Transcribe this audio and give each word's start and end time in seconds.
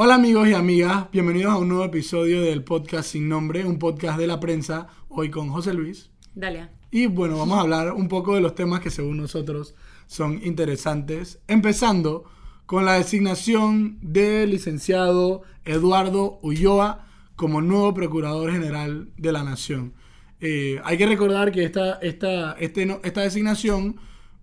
Hola 0.00 0.14
amigos 0.14 0.46
y 0.46 0.52
amigas, 0.54 1.10
bienvenidos 1.10 1.52
a 1.52 1.58
un 1.58 1.70
nuevo 1.70 1.84
episodio 1.84 2.40
del 2.40 2.62
podcast 2.62 3.10
sin 3.10 3.28
nombre, 3.28 3.64
un 3.64 3.80
podcast 3.80 4.16
de 4.16 4.28
la 4.28 4.38
prensa, 4.38 4.86
hoy 5.08 5.28
con 5.28 5.48
José 5.48 5.74
Luis. 5.74 6.10
Dale. 6.36 6.68
Y 6.92 7.06
bueno, 7.06 7.36
vamos 7.36 7.58
a 7.58 7.62
hablar 7.62 7.92
un 7.92 8.06
poco 8.06 8.36
de 8.36 8.40
los 8.40 8.54
temas 8.54 8.78
que 8.78 8.90
según 8.90 9.16
nosotros 9.16 9.74
son 10.06 10.40
interesantes, 10.44 11.40
empezando 11.48 12.22
con 12.66 12.84
la 12.84 12.92
designación 12.94 13.98
del 14.00 14.50
licenciado 14.50 15.42
Eduardo 15.64 16.38
Ulloa 16.42 17.04
como 17.34 17.60
nuevo 17.60 17.92
Procurador 17.92 18.52
General 18.52 19.08
de 19.16 19.32
la 19.32 19.42
Nación. 19.42 19.94
Eh, 20.40 20.80
hay 20.84 20.96
que 20.96 21.06
recordar 21.06 21.50
que 21.50 21.64
esta, 21.64 21.94
esta, 21.94 22.52
este, 22.52 22.86
no- 22.86 23.00
esta 23.02 23.22
designación 23.22 23.96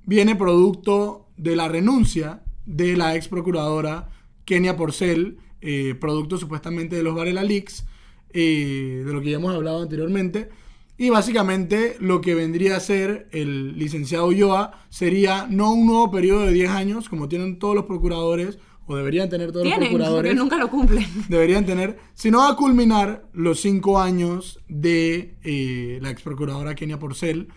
viene 0.04 0.36
producto 0.36 1.30
de 1.38 1.56
la 1.56 1.70
renuncia 1.70 2.44
de 2.66 2.98
la 2.98 3.16
ex 3.16 3.30
procuradora 3.30 4.09
Kenia 4.44 4.76
Porcel, 4.76 5.38
eh, 5.66 5.96
producto 5.96 6.38
supuestamente 6.38 6.96
de 6.96 7.04
los 7.04 7.16
Varela 7.16 7.44
Leaks, 7.44 7.86
eh, 8.34 9.04
de 9.06 9.12
lo 9.12 9.22
que 9.22 9.32
ya 9.32 9.38
hemos 9.38 9.54
hablado 9.54 9.82
anteriormente. 9.82 10.50
Y 10.98 11.10
básicamente 11.10 11.98
lo 12.00 12.22
que 12.22 12.36
vendría 12.36 12.78
a 12.78 12.80
ser 12.80 13.28
el 13.32 13.78
licenciado 13.78 14.28
Ulloa 14.28 14.86
sería 14.90 15.46
no 15.50 15.73
un 15.73 15.88
nuevo 15.88 16.09
periodo 16.12 16.46
de 16.46 16.54
10 16.54 16.70
años, 16.70 17.09
como 17.09 17.28
tienen 17.28 17.59
todos 17.59 17.76
los 17.76 17.86
procuradores, 17.86 18.59
o 18.88 18.96
deberían 18.96 19.30
tener 19.30 19.52
todos 19.52 19.66
los 19.66 19.78
procuradores 19.78 20.32
porque 20.32 20.36
nunca 20.36 20.58
lo 20.58 20.70
cumplen. 20.70 21.06
deberían 21.30 21.66
tener, 21.66 21.98
sino 22.14 22.48
a 22.48 22.56
culminar 22.56 23.26
los 23.34 23.59
cinco 23.59 24.00
años 24.00 24.59
de 24.68 25.36
eh, 25.44 26.00
la 26.02 26.12
ex 26.12 26.22
procuradora 26.22 26.76
Kenia 26.76 27.00
Porcel, 27.00 27.50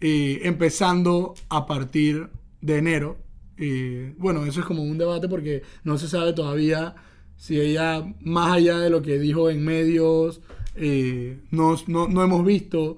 eh, 0.00 0.40
empezando 0.42 1.34
a 1.48 1.66
partir 1.66 2.28
de 2.60 2.78
enero. 2.78 3.18
Eh, 3.56 4.14
bueno, 4.18 4.44
eso 4.44 4.60
es 4.60 4.66
como 4.66 4.82
un 4.82 4.98
debate 4.98 5.28
porque 5.28 5.62
no 5.84 5.96
se 5.96 6.08
sabe 6.08 6.32
todavía 6.32 6.96
si 7.44 7.60
ella, 7.60 8.02
más 8.22 8.52
allá 8.52 8.78
de 8.78 8.88
lo 8.88 9.02
que 9.02 9.18
dijo 9.18 9.50
en 9.50 9.62
medios, 9.64 10.40
eh, 10.76 11.42
no, 11.50 11.76
no- 11.88 12.08
no 12.08 12.22
hemos 12.22 12.42
visto 12.44 12.96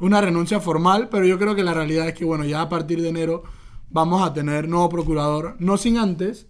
una 0.00 0.20
renuncia 0.20 0.60
formal, 0.60 1.08
pero 1.10 1.24
yo 1.24 1.38
creo 1.38 1.54
que 1.54 1.64
la 1.64 1.72
realidad 1.72 2.06
es 2.08 2.12
que, 2.12 2.26
bueno, 2.26 2.44
ya 2.44 2.60
a 2.60 2.68
partir 2.68 3.00
de 3.00 3.08
enero 3.08 3.42
vamos 3.90 4.20
a 4.22 4.34
tener 4.34 4.68
nuevo 4.68 4.90
procurador, 4.90 5.56
no 5.60 5.78
sin 5.78 5.96
antes 5.96 6.46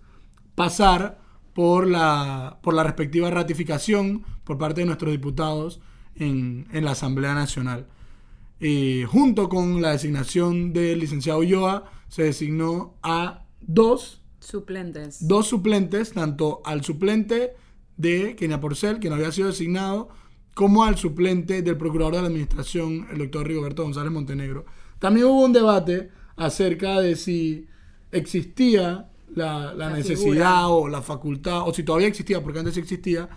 pasar 0.57 1.21
por 1.55 1.87
la, 1.87 2.59
por 2.63 2.75
la 2.75 2.83
respectiva 2.83 3.31
ratificación 3.31 4.25
por 4.43 4.59
parte 4.59 4.81
de 4.81 4.87
nuestros 4.87 5.13
diputados 5.13 5.79
en, 6.17 6.67
en 6.73 6.85
la 6.85 6.91
Asamblea 6.93 7.35
Nacional. 7.35 7.87
Eh, 8.59 9.05
junto 9.09 9.49
con 9.49 9.81
la 9.81 9.93
designación 9.93 10.73
del 10.73 10.99
licenciado 10.99 11.39
Ulloa, 11.39 11.85
se 12.09 12.25
designó 12.25 12.95
a 13.05 13.45
dos, 13.61 14.21
Suplentes. 14.47 15.27
dos 15.27 15.49
suplentes, 15.49 16.13
tanto 16.13 16.61
al 16.65 16.85
suplente 16.85 17.55
de 17.97 18.37
Kenia 18.37 18.61
Porcel, 18.61 19.01
que 19.01 19.09
no 19.09 19.17
había 19.17 19.33
sido 19.33 19.49
designado, 19.49 20.09
como 20.55 20.85
al 20.85 20.97
suplente 20.97 21.63
del 21.63 21.77
procurador 21.77 22.15
de 22.15 22.21
la 22.23 22.27
administración, 22.29 23.09
el 23.11 23.19
doctor 23.19 23.47
Rigoberto 23.47 23.83
González 23.83 24.13
Montenegro. 24.13 24.65
También 24.99 25.27
hubo 25.27 25.45
un 25.45 25.53
debate 25.53 26.11
acerca 26.37 27.01
de 27.01 27.17
si 27.17 27.67
existía 28.13 29.11
la, 29.35 29.75
la 29.75 29.89
La 29.89 29.91
necesidad 29.91 30.25
figura. 30.25 30.69
o 30.69 30.89
la 30.89 31.03
facultad, 31.03 31.69
o 31.69 31.75
si 31.75 31.83
todavía 31.83 32.07
existía, 32.09 32.43
porque 32.43 32.61
antes 32.61 32.77
existía, 32.77 33.29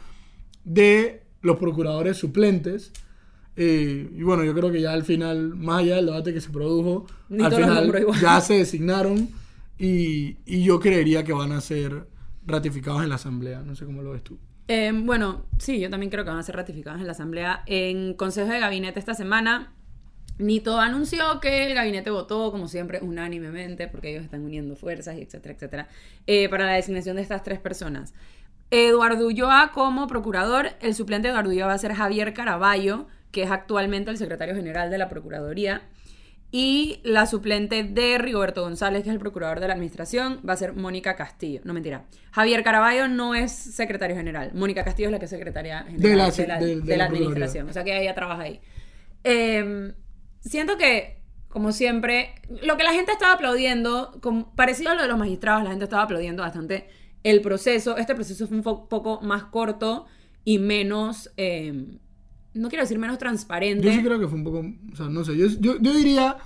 de 0.63 1.23
los 1.41 1.57
procuradores 1.57 2.17
suplentes. 2.17 2.91
Eh, 3.55 4.09
y 4.15 4.23
bueno, 4.23 4.45
yo 4.45 4.53
creo 4.53 4.71
que 4.71 4.79
ya 4.79 4.93
al 4.93 5.03
final, 5.03 5.55
más 5.55 5.79
allá 5.79 5.95
del 5.97 6.05
debate 6.05 6.33
que 6.33 6.39
se 6.39 6.49
produjo, 6.49 7.07
Ni 7.29 7.43
al 7.43 7.51
final 7.53 8.05
ya 8.21 8.39
se 8.39 8.53
designaron 8.53 9.27
y, 9.79 10.63
yo 10.63 10.79
creería 10.79 11.23
que 11.23 11.33
van 11.33 11.53
a 11.53 11.61
ser 11.61 12.07
ratificados 12.45 13.01
en 13.01 13.09
la 13.09 13.15
Asamblea. 13.15 13.61
No 13.61 13.75
sé 13.75 13.85
cómo 13.85 14.01
lo 14.01 14.11
ves 14.11 14.23
tú. 14.23 14.37
Eh, 14.67 14.91
bueno, 14.93 15.45
sí, 15.57 15.79
yo 15.79 15.89
también 15.89 16.11
creo 16.11 16.23
que 16.23 16.29
van 16.29 16.39
a 16.39 16.43
ser 16.43 16.55
ratificados 16.55 16.99
en 16.99 17.07
la 17.07 17.13
Asamblea. 17.13 17.63
En 17.65 18.13
Consejo 18.13 18.51
de 18.51 18.59
Gabinete 18.59 18.99
esta 18.99 19.15
semana, 19.15 19.73
Nito 20.39 20.79
anunció 20.79 21.41
que 21.41 21.65
el 21.65 21.73
gabinete 21.73 22.11
votó, 22.11 22.49
como 22.51 22.69
siempre, 22.69 22.99
unánimemente, 23.01 23.89
porque 23.89 24.11
ellos 24.11 24.23
están 24.23 24.45
uniendo 24.45 24.77
fuerzas, 24.77 25.17
y 25.17 25.21
etcétera, 25.21 25.53
etcétera, 25.53 25.87
eh, 26.27 26.47
para 26.47 26.65
la 26.65 26.73
designación 26.73 27.17
de 27.17 27.23
estas 27.23 27.43
tres 27.43 27.59
personas. 27.59 28.13
Eduardo 28.71 29.27
Ulloa 29.27 29.71
como 29.73 30.07
procurador, 30.07 30.69
el 30.79 30.95
suplente 30.95 31.27
de 31.27 31.33
Eduardo 31.33 31.49
Ulloa 31.49 31.67
va 31.67 31.73
a 31.73 31.77
ser 31.77 31.93
Javier 31.93 32.33
Caraballo, 32.33 33.07
que 33.31 33.43
es 33.43 33.51
actualmente 33.51 34.11
el 34.11 34.17
secretario 34.17 34.55
general 34.55 34.89
de 34.89 34.97
la 34.97 35.09
Procuraduría. 35.09 35.81
Y 36.51 36.99
la 37.03 37.27
suplente 37.27 37.83
de 37.83 38.17
Rigoberto 38.17 38.63
González, 38.63 39.03
que 39.03 39.09
es 39.09 39.13
el 39.13 39.19
procurador 39.19 39.59
de 39.59 39.67
la 39.67 39.73
administración, 39.75 40.39
va 40.47 40.53
a 40.53 40.57
ser 40.57 40.73
Mónica 40.73 41.15
Castillo. 41.15 41.61
No 41.63 41.73
mentira. 41.73 42.05
Javier 42.31 42.63
Caraballo 42.63 43.07
no 43.07 43.35
es 43.35 43.51
secretario 43.51 44.15
general. 44.15 44.51
Mónica 44.55 44.83
Castillo 44.83 45.09
es 45.09 45.11
la 45.11 45.19
que 45.19 45.25
es 45.25 45.31
secretaria 45.31 45.83
general 45.83 46.01
De 46.01 46.09
de 46.09 46.47
la 46.47 46.59
de- 46.59 46.81
de 46.81 47.01
administración. 47.01 47.69
O 47.69 47.73
sea 47.73 47.83
que 47.83 48.01
ella 48.01 48.15
trabaja 48.15 48.41
ahí. 48.43 48.59
Eh, 49.23 49.93
siento 50.39 50.77
que, 50.77 51.21
como 51.49 51.71
siempre, 51.71 52.33
lo 52.63 52.77
que 52.77 52.83
la 52.83 52.93
gente 52.93 53.11
estaba 53.11 53.33
aplaudiendo, 53.33 54.17
como- 54.21 54.55
parecido 54.55 54.89
a 54.91 54.95
lo 54.95 55.03
de 55.03 55.07
los 55.07 55.17
magistrados, 55.19 55.63
la 55.63 55.69
gente 55.69 55.83
estaba 55.85 56.03
aplaudiendo 56.03 56.41
bastante 56.41 56.87
el 57.23 57.41
proceso. 57.41 57.95
Este 57.97 58.15
proceso 58.15 58.47
fue 58.47 58.57
un 58.57 58.63
poco 58.63 59.19
más 59.21 59.43
corto 59.45 60.07
y 60.45 60.57
menos, 60.57 61.31
eh, 61.37 61.85
no 62.53 62.69
quiero 62.69 62.83
decir 62.83 62.97
menos 62.99 63.17
transparente. 63.17 63.85
Yo 63.85 63.91
sí 63.93 64.01
creo 64.03 64.19
que 64.19 64.27
fue 64.27 64.37
un 64.37 64.43
poco, 64.43 64.65
o 64.93 64.95
sea, 64.95 65.07
no 65.07 65.23
sé, 65.23 65.37
yo, 65.37 65.47
yo, 65.59 65.77
yo 65.79 65.93
diría, 65.93 66.37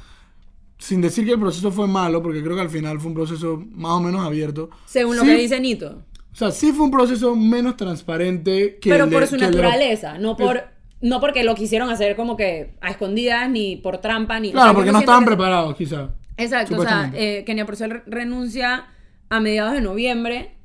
sin 0.77 1.01
decir 1.01 1.25
que 1.25 1.31
el 1.33 1.39
proceso 1.39 1.71
fue 1.71 1.87
malo, 1.87 2.21
porque 2.21 2.41
creo 2.43 2.55
que 2.55 2.61
al 2.61 2.69
final 2.69 2.99
fue 2.99 3.09
un 3.09 3.15
proceso 3.15 3.63
más 3.71 3.91
o 3.93 3.99
menos 4.01 4.25
abierto. 4.25 4.69
según 4.85 5.15
lo 5.17 5.23
que 5.23 5.35
dice 5.37 5.59
Nito. 5.59 6.03
O 6.31 6.35
sea, 6.35 6.49
sí 6.51 6.71
fue 6.71 6.85
un 6.85 6.91
proceso 6.91 7.35
menos 7.35 7.77
transparente 7.77 8.79
que 8.81 8.89
Pero 8.89 9.03
el 9.03 9.09
de- 9.11 9.15
por 9.17 9.27
su 9.27 9.37
naturaleza, 9.37 10.17
no 10.17 10.35
por... 10.35 10.71
No 11.01 11.19
porque 11.19 11.43
lo 11.43 11.53
quisieron 11.53 11.89
hacer 11.89 12.15
como 12.15 12.37
que 12.37 12.75
a 12.79 12.89
escondidas, 12.89 13.49
ni 13.49 13.75
por 13.75 13.97
trampa, 13.97 14.39
ni... 14.39 14.49
o 14.49 14.51
Claro, 14.53 14.67
sea, 14.69 14.73
porque 14.73 14.91
no 14.93 14.99
estaban 14.99 15.23
que- 15.25 15.27
preparados, 15.31 15.75
quizá. 15.75 16.11
Exacto, 16.37 16.77
o 16.79 16.81
sea, 16.81 17.11
eh, 17.13 17.43
Kenia 17.45 17.65
Porcel 17.65 18.03
renuncia 18.07 18.85
a 19.29 19.39
mediados 19.41 19.73
de 19.73 19.81
noviembre, 19.81 20.55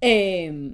eh, 0.00 0.72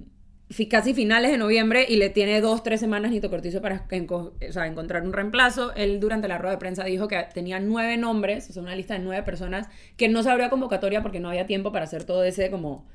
casi 0.69 0.95
finales 0.95 1.31
de 1.31 1.39
noviembre, 1.39 1.85
y 1.89 1.97
le 1.97 2.09
tiene 2.09 2.41
dos, 2.41 2.63
tres 2.63 2.81
semanas 2.81 3.11
Nito 3.11 3.29
Cortizo 3.31 3.61
para 3.61 3.87
o 3.87 4.53
sea, 4.53 4.67
encontrar 4.67 5.03
un 5.03 5.13
reemplazo. 5.13 5.75
Él 5.75 6.01
durante 6.01 6.27
la 6.27 6.39
rueda 6.39 6.53
de 6.53 6.59
prensa 6.59 6.85
dijo 6.85 7.07
que 7.07 7.23
tenía 7.35 7.61
nueve 7.61 7.97
nombres, 7.97 8.49
o 8.49 8.53
sea, 8.53 8.63
una 8.63 8.75
lista 8.75 8.95
de 8.95 9.01
nueve 9.01 9.23
personas, 9.23 9.69
que 9.97 10.09
no 10.09 10.23
se 10.23 10.31
abrió 10.31 10.49
convocatoria 10.49 11.03
porque 11.03 11.21
no 11.21 11.29
había 11.29 11.47
tiempo 11.47 11.71
para 11.71 11.85
hacer 11.85 12.05
todo 12.05 12.25
ese 12.25 12.51
como 12.51 12.87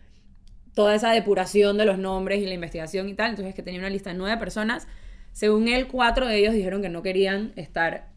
toda 0.74 0.96
esa 0.96 1.12
depuración 1.12 1.78
de 1.78 1.86
los 1.86 2.00
nombres 2.00 2.41
y 2.41 2.47
la 2.47 2.56
investigación 2.56 3.08
y 3.08 3.14
tal, 3.14 3.30
entonces 3.30 3.53
que 3.53 3.62
tenía 3.62 3.80
una 3.80 3.91
lista 3.91 4.09
de 4.09 4.18
nueve 4.18 4.38
personas. 4.38 4.88
Según 5.31 5.68
él, 5.68 5.88
cuatro 5.88 6.28
de 6.28 6.38
ellos 6.38 6.53
dijeron 6.53 6.81
que 6.81 6.90
no 6.90 7.03
querían 7.03 7.53
estar 7.56 8.09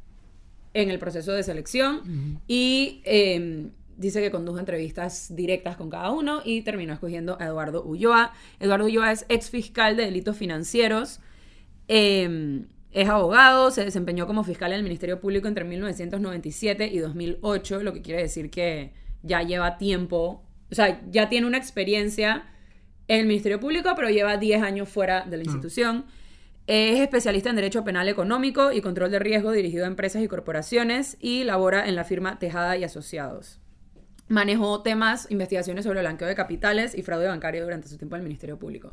en 0.72 0.90
el 0.90 0.98
proceso 0.98 1.32
de 1.32 1.42
selección 1.42 2.40
y 2.46 3.02
eh, 3.04 3.68
dice 3.96 4.20
que 4.20 4.30
condujo 4.30 4.58
entrevistas 4.58 5.34
directas 5.34 5.76
con 5.76 5.90
cada 5.90 6.10
uno 6.10 6.42
y 6.44 6.62
terminó 6.62 6.92
escogiendo 6.92 7.36
a 7.40 7.46
Eduardo 7.46 7.84
Ulloa. 7.84 8.32
Eduardo 8.60 8.86
Ulloa 8.86 9.12
es 9.12 9.26
ex 9.28 9.50
fiscal 9.50 9.96
de 9.96 10.04
delitos 10.04 10.36
financieros, 10.36 11.20
eh, 11.88 12.64
es 12.92 13.08
abogado, 13.08 13.70
se 13.70 13.84
desempeñó 13.84 14.26
como 14.26 14.42
fiscal 14.42 14.72
en 14.72 14.78
el 14.78 14.82
Ministerio 14.82 15.20
Público 15.20 15.48
entre 15.48 15.64
1997 15.64 16.86
y 16.86 16.98
2008, 16.98 17.82
lo 17.82 17.92
que 17.92 18.00
quiere 18.00 18.22
decir 18.22 18.50
que 18.50 18.94
ya 19.22 19.42
lleva 19.42 19.76
tiempo, 19.76 20.46
o 20.70 20.74
sea, 20.74 21.02
ya 21.10 21.28
tiene 21.28 21.46
una 21.46 21.58
experiencia 21.58 22.46
en 23.08 23.20
el 23.20 23.26
Ministerio 23.26 23.60
Público, 23.60 23.92
pero 23.94 24.08
lleva 24.08 24.36
10 24.36 24.62
años 24.62 24.88
fuera 24.88 25.26
de 25.26 25.36
la 25.36 25.44
institución. 25.44 26.06
Es 26.66 26.98
especialista 26.98 27.50
en 27.50 27.56
Derecho 27.56 27.84
Penal 27.84 28.08
Económico 28.08 28.72
y 28.72 28.80
Control 28.80 29.10
de 29.10 29.20
Riesgo 29.20 29.52
dirigido 29.52 29.84
a 29.84 29.88
empresas 29.88 30.22
y 30.22 30.28
corporaciones 30.28 31.16
y 31.20 31.44
labora 31.44 31.86
en 31.86 31.94
la 31.94 32.04
firma 32.04 32.38
Tejada 32.38 32.76
y 32.76 32.84
Asociados. 32.84 33.60
Manejó 34.28 34.82
temas, 34.82 35.30
investigaciones 35.30 35.84
sobre 35.84 36.00
blanqueo 36.00 36.26
de 36.26 36.34
capitales 36.34 36.96
y 36.96 37.02
fraude 37.02 37.28
bancario 37.28 37.62
durante 37.62 37.88
su 37.88 37.96
tiempo 37.96 38.16
en 38.16 38.22
el 38.22 38.24
Ministerio 38.28 38.58
Público. 38.58 38.92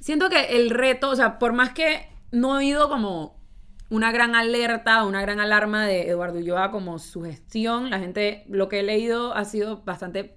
Siento 0.00 0.28
que 0.28 0.56
el 0.56 0.70
reto, 0.70 1.10
o 1.10 1.16
sea, 1.16 1.38
por 1.38 1.52
más 1.52 1.72
que 1.72 2.08
no 2.30 2.54
he 2.54 2.58
oído 2.58 2.88
como 2.88 3.42
una 3.90 4.12
gran 4.12 4.34
alerta, 4.34 5.04
una 5.04 5.20
gran 5.22 5.40
alarma 5.40 5.86
de 5.86 6.08
Eduardo 6.08 6.38
Ulloa 6.38 6.70
como 6.70 6.98
su 6.98 7.22
gestión, 7.22 7.90
la 7.90 7.98
gente, 7.98 8.44
lo 8.48 8.68
que 8.68 8.80
he 8.80 8.82
leído 8.82 9.34
ha 9.34 9.44
sido 9.44 9.82
bastante 9.82 10.36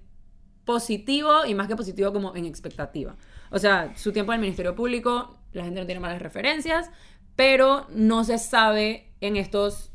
positivo 0.64 1.46
y 1.46 1.54
más 1.54 1.66
que 1.66 1.76
positivo 1.76 2.12
como 2.12 2.36
en 2.36 2.44
expectativa. 2.44 3.16
O 3.50 3.58
sea, 3.58 3.96
su 3.96 4.12
tiempo 4.12 4.32
en 4.32 4.36
el 4.36 4.42
Ministerio 4.42 4.74
Público, 4.74 5.38
la 5.52 5.64
gente 5.64 5.80
no 5.80 5.86
tiene 5.86 6.00
malas 6.00 6.20
referencias, 6.20 6.90
pero 7.36 7.86
no 7.90 8.24
se 8.24 8.38
sabe 8.38 9.14
en 9.20 9.36
estos 9.36 9.92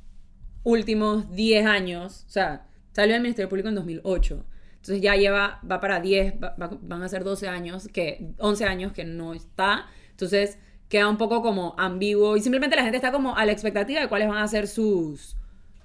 últimos 0.64 1.30
10 1.36 1.66
años, 1.66 2.26
o 2.28 2.32
sea, 2.32 2.68
salió 2.94 3.14
del 3.14 3.22
Ministerio 3.22 3.50
Público 3.50 3.70
en 3.70 3.76
2008. 3.76 4.46
Entonces 4.76 5.02
ya 5.02 5.16
lleva, 5.16 5.60
va 5.70 5.80
para 5.80 6.00
10, 6.00 6.36
va- 6.44 6.56
va- 6.62 6.78
van 6.82 7.04
a 7.04 7.10
ser 7.10 7.24
12 7.24 7.48
años, 7.48 7.88
que 7.88 8.34
11 8.38 8.66
años 8.66 8.92
que 8.94 9.04
no 9.06 9.34
está. 9.34 9.86
Entonces 10.12 10.58
queda 10.90 11.08
un 11.10 11.18
poco 11.18 11.42
como 11.42 11.76
ambiguo 11.78 12.38
y 12.38 12.42
simplemente 12.42 12.76
la 12.76 12.84
gente 12.84 12.98
está 12.98 13.12
como 13.12 13.36
a 13.36 13.46
la 13.46 13.52
expectativa 13.52 14.00
de 14.02 14.08
cuáles 14.10 14.28
van 14.28 14.38
a 14.38 14.48
ser 14.48 14.68
sus, 14.68 15.36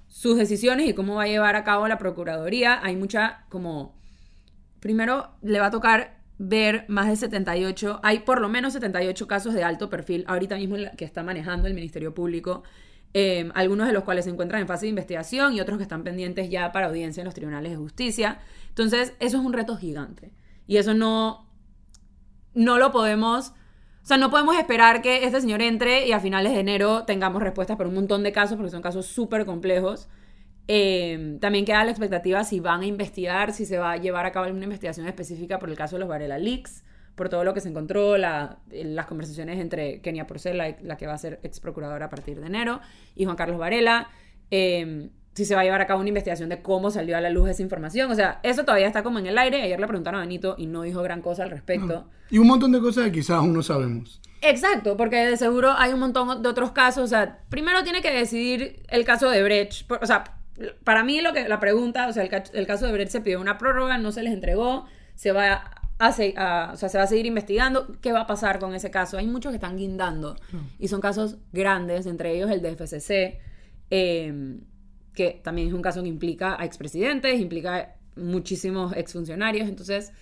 sus 0.07 0.37
decisiones 0.37 0.87
y 0.87 0.93
cómo 0.93 1.15
va 1.15 1.23
a 1.23 1.27
llevar 1.27 1.55
a 1.55 1.63
cabo 1.63 1.87
la 1.87 1.97
Procuraduría. 1.97 2.79
Hay 2.83 2.95
mucha 2.95 3.45
como... 3.49 3.97
Primero 4.79 5.29
le 5.41 5.59
va 5.59 5.67
a 5.67 5.71
tocar 5.71 6.19
ver 6.37 6.85
más 6.87 7.09
de 7.09 7.17
78, 7.17 7.99
hay 8.01 8.19
por 8.19 8.39
lo 8.39 8.47
menos 8.47 8.71
78 8.73 9.27
casos 9.27 9.53
de 9.53 9.63
alto 9.63 9.89
perfil 9.89 10.23
ahorita 10.27 10.55
mismo 10.55 10.77
que 10.97 11.03
está 11.03 11.21
manejando 11.21 11.67
el 11.67 11.73
Ministerio 11.73 12.13
Público, 12.13 12.63
eh, 13.13 13.49
algunos 13.55 13.87
de 13.87 13.93
los 13.93 14.03
cuales 14.03 14.25
se 14.25 14.31
encuentran 14.31 14.61
en 14.61 14.67
fase 14.67 14.85
de 14.85 14.89
investigación 14.89 15.53
y 15.53 15.61
otros 15.61 15.77
que 15.77 15.83
están 15.83 16.03
pendientes 16.03 16.49
ya 16.49 16.71
para 16.71 16.87
audiencia 16.87 17.21
en 17.21 17.25
los 17.25 17.33
tribunales 17.33 17.71
de 17.71 17.77
justicia. 17.77 18.39
Entonces, 18.69 19.13
eso 19.19 19.37
es 19.37 19.43
un 19.43 19.53
reto 19.53 19.77
gigante. 19.77 20.31
Y 20.67 20.77
eso 20.77 20.93
no, 20.93 21.47
no 22.53 22.77
lo 22.77 22.91
podemos... 22.91 23.53
O 24.01 24.05
sea, 24.09 24.17
no 24.17 24.31
podemos 24.31 24.57
esperar 24.57 25.01
que 25.01 25.25
este 25.25 25.41
señor 25.41 25.61
entre 25.61 26.07
y 26.07 26.13
a 26.13 26.19
finales 26.19 26.53
de 26.53 26.59
enero 26.59 27.03
tengamos 27.05 27.43
respuestas 27.43 27.77
por 27.77 27.85
un 27.85 27.93
montón 27.93 28.23
de 28.23 28.31
casos, 28.31 28.57
porque 28.57 28.71
son 28.71 28.81
casos 28.81 29.05
súper 29.05 29.45
complejos. 29.45 30.07
Eh, 30.67 31.37
también 31.41 31.65
queda 31.65 31.83
la 31.83 31.91
expectativa 31.91 32.43
si 32.43 32.59
van 32.59 32.81
a 32.81 32.85
investigar, 32.85 33.53
si 33.53 33.65
se 33.65 33.79
va 33.79 33.93
a 33.93 33.97
llevar 33.97 34.27
a 34.27 34.31
cabo 34.31 34.45
alguna 34.45 34.65
investigación 34.65 35.07
específica 35.07 35.57
por 35.57 35.69
el 35.69 35.75
caso 35.75 35.95
de 35.95 36.01
los 36.01 36.09
Varela 36.09 36.37
Leaks, 36.37 36.83
por 37.19 37.27
todo 37.29 37.43
lo 37.43 37.53
que 37.53 37.59
se 37.59 37.67
encontró, 37.67 38.17
la, 38.17 38.59
las 38.71 39.05
conversaciones 39.05 39.59
entre 39.59 39.99
Kenia 39.99 40.25
Porcel, 40.25 40.57
la, 40.57 40.75
la, 40.81 40.95
que 40.95 41.05
va 41.05 41.13
a 41.13 41.17
ser 41.17 41.39
ex 41.43 41.59
procuradora 41.59 42.05
a 42.05 42.09
partir 42.09 42.39
de 42.39 42.47
enero, 42.47 42.79
y 43.13 43.25
Juan 43.25 43.35
Carlos 43.35 43.59
Varela. 43.59 44.09
Eh, 44.49 45.09
si 45.39 45.45
se 45.45 45.55
va 45.55 45.61
a 45.61 45.63
llevar 45.63 45.79
a 45.79 45.87
cabo 45.87 45.99
una 45.99 46.09
investigación 46.09 46.49
de 46.49 46.61
cómo 46.61 46.91
salió 46.91 47.15
a 47.15 47.21
la 47.21 47.29
luz 47.29 47.49
esa 47.49 47.61
información. 47.61 48.11
O 48.11 48.15
sea, 48.15 48.39
eso 48.43 48.65
todavía 48.65 48.87
está 48.87 49.03
como 49.03 49.19
en 49.19 49.27
el 49.27 49.37
aire. 49.37 49.61
Ayer 49.61 49.79
le 49.79 49.87
preguntaron 49.87 50.19
a 50.19 50.23
Benito 50.23 50.55
y 50.57 50.65
no 50.65 50.81
dijo 50.81 51.01
gran 51.01 51.21
cosa 51.21 51.43
al 51.43 51.49
respecto. 51.49 52.09
Y 52.29 52.39
un 52.39 52.47
montón 52.47 52.71
de 52.71 52.81
cosas 52.81 53.05
que 53.05 53.11
quizás 53.13 53.37
aún 53.37 53.53
no 53.53 53.63
sabemos. 53.63 54.21
Exacto, 54.41 54.97
porque 54.97 55.17
de 55.17 55.37
seguro 55.37 55.73
hay 55.77 55.93
un 55.93 55.99
montón 55.99 56.41
de 56.41 56.49
otros 56.49 56.71
casos. 56.71 57.03
O 57.03 57.07
sea, 57.07 57.39
primero 57.49 57.83
tiene 57.83 58.01
que 58.01 58.11
decidir 58.11 58.83
el 58.89 59.05
caso 59.05 59.29
de 59.29 59.41
Brecht. 59.43 59.89
O 59.89 60.05
sea, 60.05 60.25
para 60.83 61.03
mí 61.03 61.21
lo 61.21 61.31
que 61.31 61.47
la 61.47 61.59
pregunta, 61.59 62.07
o 62.07 62.13
sea, 62.13 62.23
el, 62.23 62.67
caso 62.67 62.85
de 62.85 62.91
Brecht 62.91 63.11
se 63.11 63.21
pidió 63.21 63.39
una 63.39 63.57
prórroga, 63.57 63.97
no 63.97 64.11
se 64.11 64.23
les 64.23 64.33
entregó, 64.33 64.85
se 65.15 65.31
va 65.31 65.71
a, 65.99 66.71
o 66.73 66.77
sea, 66.77 66.89
se 66.89 66.97
va 66.97 67.03
a 67.03 67.07
seguir 67.07 67.25
investigando 67.25 67.87
qué 68.01 68.13
va 68.13 68.21
a 68.21 68.27
pasar 68.27 68.59
con 68.59 68.73
ese 68.73 68.89
caso. 68.89 69.17
Hay 69.17 69.27
muchos 69.27 69.51
que 69.51 69.57
están 69.57 69.77
guindando 69.77 70.37
y 70.79 70.87
son 70.87 71.01
casos 71.01 71.37
grandes, 71.51 72.05
entre 72.05 72.35
ellos 72.35 72.49
el 72.49 72.61
de 72.61 72.71
FCC, 72.71 73.39
em, 73.89 74.61
que 75.13 75.41
también 75.43 75.67
es 75.67 75.73
un 75.73 75.81
caso 75.81 76.01
que 76.01 76.07
implica 76.07 76.59
a 76.59 76.65
expresidentes, 76.65 77.39
implica 77.39 77.95
muchísimos 78.15 78.95
exfuncionarios, 78.95 79.67
entonces 79.67 80.13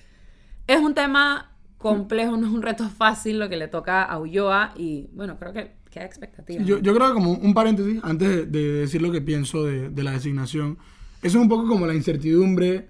es 0.65 0.79
un 0.79 0.95
tema 0.95 1.55
complejo, 1.77 2.37
no 2.37 2.47
es 2.47 2.53
un 2.53 2.63
reto 2.63 2.89
fácil 2.89 3.37
lo 3.37 3.47
que 3.47 3.57
le 3.57 3.67
toca 3.67 4.03
a 4.03 4.19
Ulloa 4.19 4.73
y 4.75 5.09
bueno, 5.13 5.37
creo 5.37 5.53
que 5.53 5.73
queda 5.91 6.05
expectativa. 6.05 6.63
Yo, 6.63 6.79
yo, 6.79 6.95
creo 6.95 7.09
que 7.09 7.13
como 7.13 7.33
un 7.33 7.53
paréntesis, 7.53 7.99
antes 8.03 8.51
de, 8.51 8.61
decir 8.73 9.01
lo 9.01 9.11
que 9.11 9.21
pienso 9.21 9.63
de, 9.63 9.89
de, 9.89 10.03
la 10.03 10.11
designación, 10.11 10.79
eso 11.21 11.37
es 11.37 11.41
un 11.41 11.49
poco 11.49 11.67
como 11.67 11.85
la 11.85 11.93
incertidumbre 11.93 12.87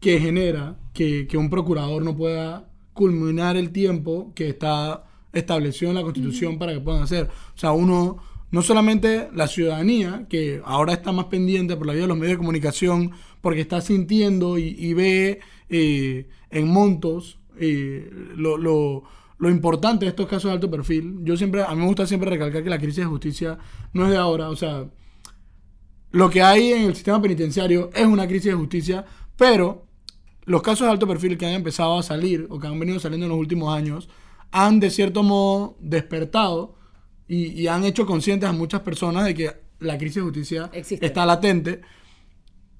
que 0.00 0.20
genera 0.20 0.76
que, 0.92 1.26
que, 1.26 1.36
un 1.36 1.50
procurador 1.50 2.04
no 2.04 2.16
pueda 2.16 2.68
culminar 2.92 3.56
el 3.56 3.70
tiempo 3.70 4.32
que 4.34 4.48
está 4.48 5.04
establecido 5.32 5.90
en 5.90 5.96
la 5.96 6.02
Constitución 6.02 6.58
para 6.58 6.72
que 6.72 6.80
puedan 6.80 7.02
hacer. 7.02 7.28
O 7.54 7.58
sea, 7.58 7.72
uno, 7.72 8.18
no 8.50 8.62
solamente 8.62 9.28
la 9.34 9.46
ciudadanía, 9.46 10.26
que 10.28 10.60
ahora 10.64 10.92
está 10.92 11.12
más 11.12 11.26
pendiente 11.26 11.76
por 11.76 11.86
la 11.86 11.92
vía 11.92 12.02
de 12.02 12.08
los 12.08 12.16
medios 12.16 12.34
de 12.34 12.38
comunicación, 12.38 13.12
porque 13.40 13.60
está 13.60 13.80
sintiendo 13.80 14.58
y, 14.58 14.74
y 14.78 14.94
ve 14.94 15.40
eh, 15.68 16.28
en 16.50 16.68
montos 16.68 17.38
eh, 17.58 18.10
lo, 18.36 18.56
lo, 18.56 19.04
lo, 19.38 19.50
importante 19.50 20.04
de 20.04 20.10
estos 20.10 20.26
casos 20.26 20.44
de 20.44 20.54
alto 20.54 20.70
perfil. 20.70 21.18
Yo 21.22 21.36
siempre, 21.36 21.62
a 21.62 21.74
mí 21.74 21.80
me 21.80 21.86
gusta 21.86 22.06
siempre 22.06 22.30
recalcar 22.30 22.62
que 22.62 22.70
la 22.70 22.78
crisis 22.78 22.98
de 22.98 23.04
justicia 23.04 23.58
no 23.92 24.04
es 24.04 24.10
de 24.10 24.16
ahora, 24.16 24.48
o 24.48 24.56
sea, 24.56 24.88
lo 26.10 26.30
que 26.30 26.40
hay 26.40 26.72
en 26.72 26.82
el 26.82 26.94
sistema 26.94 27.20
penitenciario 27.20 27.90
es 27.94 28.06
una 28.06 28.26
crisis 28.26 28.46
de 28.46 28.54
justicia, 28.54 29.04
pero 29.36 29.87
los 30.48 30.62
casos 30.62 30.86
de 30.86 30.92
alto 30.92 31.06
perfil 31.06 31.36
que 31.36 31.46
han 31.46 31.52
empezado 31.52 31.98
a 31.98 32.02
salir 32.02 32.46
o 32.50 32.58
que 32.58 32.66
han 32.66 32.78
venido 32.78 32.98
saliendo 32.98 33.26
en 33.26 33.30
los 33.30 33.38
últimos 33.38 33.74
años 33.74 34.08
han 34.50 34.80
de 34.80 34.90
cierto 34.90 35.22
modo 35.22 35.76
despertado 35.78 36.74
y, 37.28 37.48
y 37.48 37.68
han 37.68 37.84
hecho 37.84 38.06
conscientes 38.06 38.48
a 38.48 38.52
muchas 38.52 38.80
personas 38.80 39.26
de 39.26 39.34
que 39.34 39.52
la 39.80 39.98
crisis 39.98 40.16
de 40.16 40.22
justicia 40.22 40.70
Existe. 40.72 41.04
está 41.04 41.26
latente. 41.26 41.82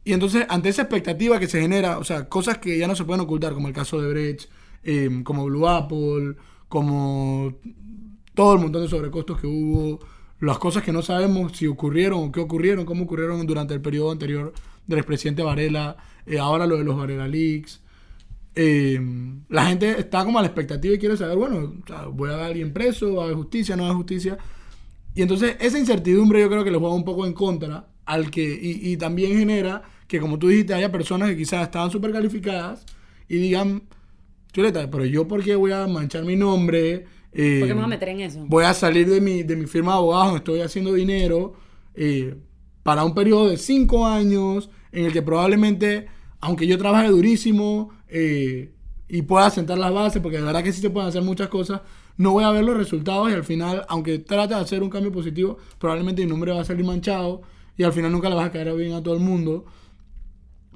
Y 0.04 0.14
entonces, 0.14 0.46
ante 0.48 0.70
esa 0.70 0.82
expectativa 0.82 1.38
que 1.38 1.46
se 1.46 1.60
genera, 1.60 1.98
o 1.98 2.04
sea, 2.04 2.28
cosas 2.28 2.56
que 2.58 2.78
ya 2.78 2.88
no 2.88 2.96
se 2.96 3.04
pueden 3.04 3.20
ocultar, 3.20 3.52
como 3.52 3.68
el 3.68 3.74
caso 3.74 4.00
de 4.00 4.08
Brecht, 4.08 4.48
eh, 4.82 5.20
como 5.22 5.44
Blue 5.44 5.68
Apple, 5.68 6.36
como 6.68 7.54
todo 8.34 8.54
el 8.54 8.60
montón 8.60 8.82
de 8.82 8.88
sobrecostos 8.88 9.38
que 9.38 9.46
hubo, 9.46 10.00
las 10.40 10.58
cosas 10.58 10.82
que 10.82 10.92
no 10.92 11.02
sabemos 11.02 11.52
si 11.56 11.66
ocurrieron 11.66 12.24
o 12.24 12.32
qué 12.32 12.40
ocurrieron, 12.40 12.86
cómo 12.86 13.04
ocurrieron 13.04 13.46
durante 13.46 13.74
el 13.74 13.82
periodo 13.82 14.12
anterior 14.12 14.52
del 14.88 14.98
expresidente 14.98 15.44
Varela, 15.44 15.96
eh, 16.26 16.40
ahora 16.40 16.66
lo 16.66 16.76
de 16.76 16.82
los 16.84 16.96
Varela 16.96 17.28
Leaks. 17.28 17.80
Eh, 18.56 19.00
la 19.48 19.66
gente 19.66 20.00
está 20.00 20.24
como 20.24 20.40
a 20.40 20.42
la 20.42 20.48
expectativa 20.48 20.92
y 20.92 20.98
quiere 20.98 21.16
saber, 21.16 21.36
bueno, 21.36 21.74
o 21.80 21.86
sea, 21.86 22.06
voy 22.06 22.30
a 22.30 22.32
dar 22.32 22.40
a 22.40 22.46
alguien 22.46 22.72
preso, 22.72 23.14
va 23.14 23.22
a 23.22 23.24
haber 23.26 23.36
justicia, 23.36 23.76
no 23.76 23.84
va 23.84 23.90
a 23.90 23.92
haber 23.92 23.98
justicia. 23.98 24.38
Y 25.14 25.22
entonces 25.22 25.56
esa 25.60 25.78
incertidumbre 25.78 26.40
yo 26.40 26.48
creo 26.48 26.64
que 26.64 26.72
le 26.72 26.78
juega 26.78 26.94
un 26.94 27.04
poco 27.04 27.24
en 27.24 27.32
contra 27.34 27.86
al 28.04 28.30
que, 28.32 28.42
y, 28.42 28.92
y 28.92 28.96
también 28.96 29.38
genera 29.38 29.82
que 30.08 30.18
como 30.18 30.38
tú 30.38 30.48
dijiste, 30.48 30.74
haya 30.74 30.90
personas 30.90 31.28
que 31.28 31.36
quizás 31.36 31.62
estaban 31.62 31.90
súper 31.90 32.10
calificadas 32.10 32.84
y 33.28 33.36
digan, 33.36 33.82
chuleta, 34.52 34.90
pero 34.90 35.04
yo 35.04 35.28
por 35.28 35.44
qué 35.44 35.54
voy 35.54 35.70
a 35.72 35.86
manchar 35.86 36.24
mi 36.24 36.34
nombre, 36.34 37.04
eh, 37.32 37.58
¿Por 37.60 37.68
qué 37.68 37.74
me 37.74 37.80
voy 37.80 37.84
a 37.84 37.88
meter 37.88 38.08
en 38.08 38.20
eso? 38.20 38.44
voy 38.48 38.64
a 38.64 38.74
salir 38.74 39.08
de 39.08 39.20
mi, 39.20 39.42
de 39.42 39.54
mi 39.54 39.66
firma 39.66 39.92
de 39.92 39.98
abogados, 39.98 40.36
estoy 40.36 40.60
haciendo 40.60 40.94
dinero, 40.94 41.54
eh, 41.94 42.34
para 42.82 43.04
un 43.04 43.14
periodo 43.14 43.48
de 43.48 43.58
cinco 43.58 44.06
años, 44.06 44.70
en 44.92 45.06
el 45.06 45.12
que 45.12 45.22
probablemente, 45.22 46.06
aunque 46.40 46.66
yo 46.66 46.78
trabaje 46.78 47.08
durísimo 47.08 47.90
eh, 48.08 48.72
y 49.08 49.22
pueda 49.22 49.50
sentar 49.50 49.78
las 49.78 49.92
bases, 49.92 50.22
porque 50.22 50.38
de 50.38 50.44
verdad 50.44 50.62
que 50.62 50.72
sí 50.72 50.80
se 50.80 50.90
pueden 50.90 51.08
hacer 51.08 51.22
muchas 51.22 51.48
cosas, 51.48 51.80
no 52.16 52.32
voy 52.32 52.44
a 52.44 52.50
ver 52.50 52.64
los 52.64 52.76
resultados 52.76 53.30
y 53.30 53.34
al 53.34 53.44
final, 53.44 53.84
aunque 53.88 54.18
trate 54.18 54.54
de 54.54 54.60
hacer 54.60 54.82
un 54.82 54.90
cambio 54.90 55.12
positivo, 55.12 55.58
probablemente 55.78 56.22
mi 56.24 56.30
nombre 56.30 56.52
va 56.52 56.60
a 56.60 56.64
salir 56.64 56.84
manchado 56.84 57.42
y 57.76 57.84
al 57.84 57.92
final 57.92 58.10
nunca 58.10 58.28
le 58.28 58.34
vas 58.34 58.46
a 58.46 58.52
caer 58.52 58.74
bien 58.74 58.92
a 58.92 59.02
todo 59.02 59.14
el 59.14 59.20
mundo. 59.20 59.64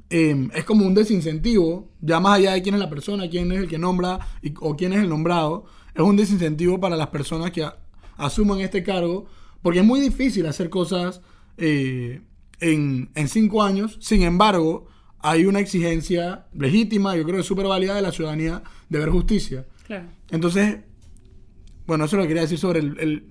Eh, 0.08 0.48
es 0.54 0.64
como 0.64 0.86
un 0.86 0.94
desincentivo, 0.94 1.88
ya 2.00 2.20
más 2.20 2.38
allá 2.38 2.52
de 2.52 2.62
quién 2.62 2.74
es 2.74 2.80
la 2.80 2.90
persona, 2.90 3.28
quién 3.28 3.50
es 3.50 3.58
el 3.58 3.68
que 3.68 3.78
nombra 3.78 4.20
y, 4.40 4.54
o 4.60 4.76
quién 4.76 4.92
es 4.92 5.00
el 5.00 5.08
nombrado, 5.08 5.64
es 5.94 6.02
un 6.02 6.16
desincentivo 6.16 6.78
para 6.78 6.96
las 6.96 7.08
personas 7.08 7.50
que 7.50 7.64
a, 7.64 7.76
asuman 8.16 8.60
este 8.60 8.82
cargo, 8.82 9.26
porque 9.62 9.80
es 9.80 9.84
muy 9.84 10.00
difícil 10.00 10.46
hacer 10.46 10.70
cosas 10.70 11.22
eh, 11.56 12.22
en, 12.62 13.10
en, 13.14 13.28
cinco 13.28 13.62
años. 13.62 13.98
Sin 14.00 14.22
embargo, 14.22 14.86
hay 15.18 15.44
una 15.44 15.60
exigencia 15.60 16.46
legítima, 16.54 17.16
yo 17.16 17.24
creo 17.24 17.36
que 17.36 17.42
súper 17.42 17.66
válida 17.66 17.94
de 17.94 18.02
la 18.02 18.12
ciudadanía 18.12 18.62
de 18.88 18.98
ver 18.98 19.10
justicia. 19.10 19.66
Claro. 19.86 20.06
Entonces, 20.30 20.78
bueno, 21.86 22.04
eso 22.04 22.16
lo 22.16 22.26
quería 22.26 22.42
decir 22.42 22.58
sobre 22.58 22.80
el, 22.80 22.98
el, 22.98 23.24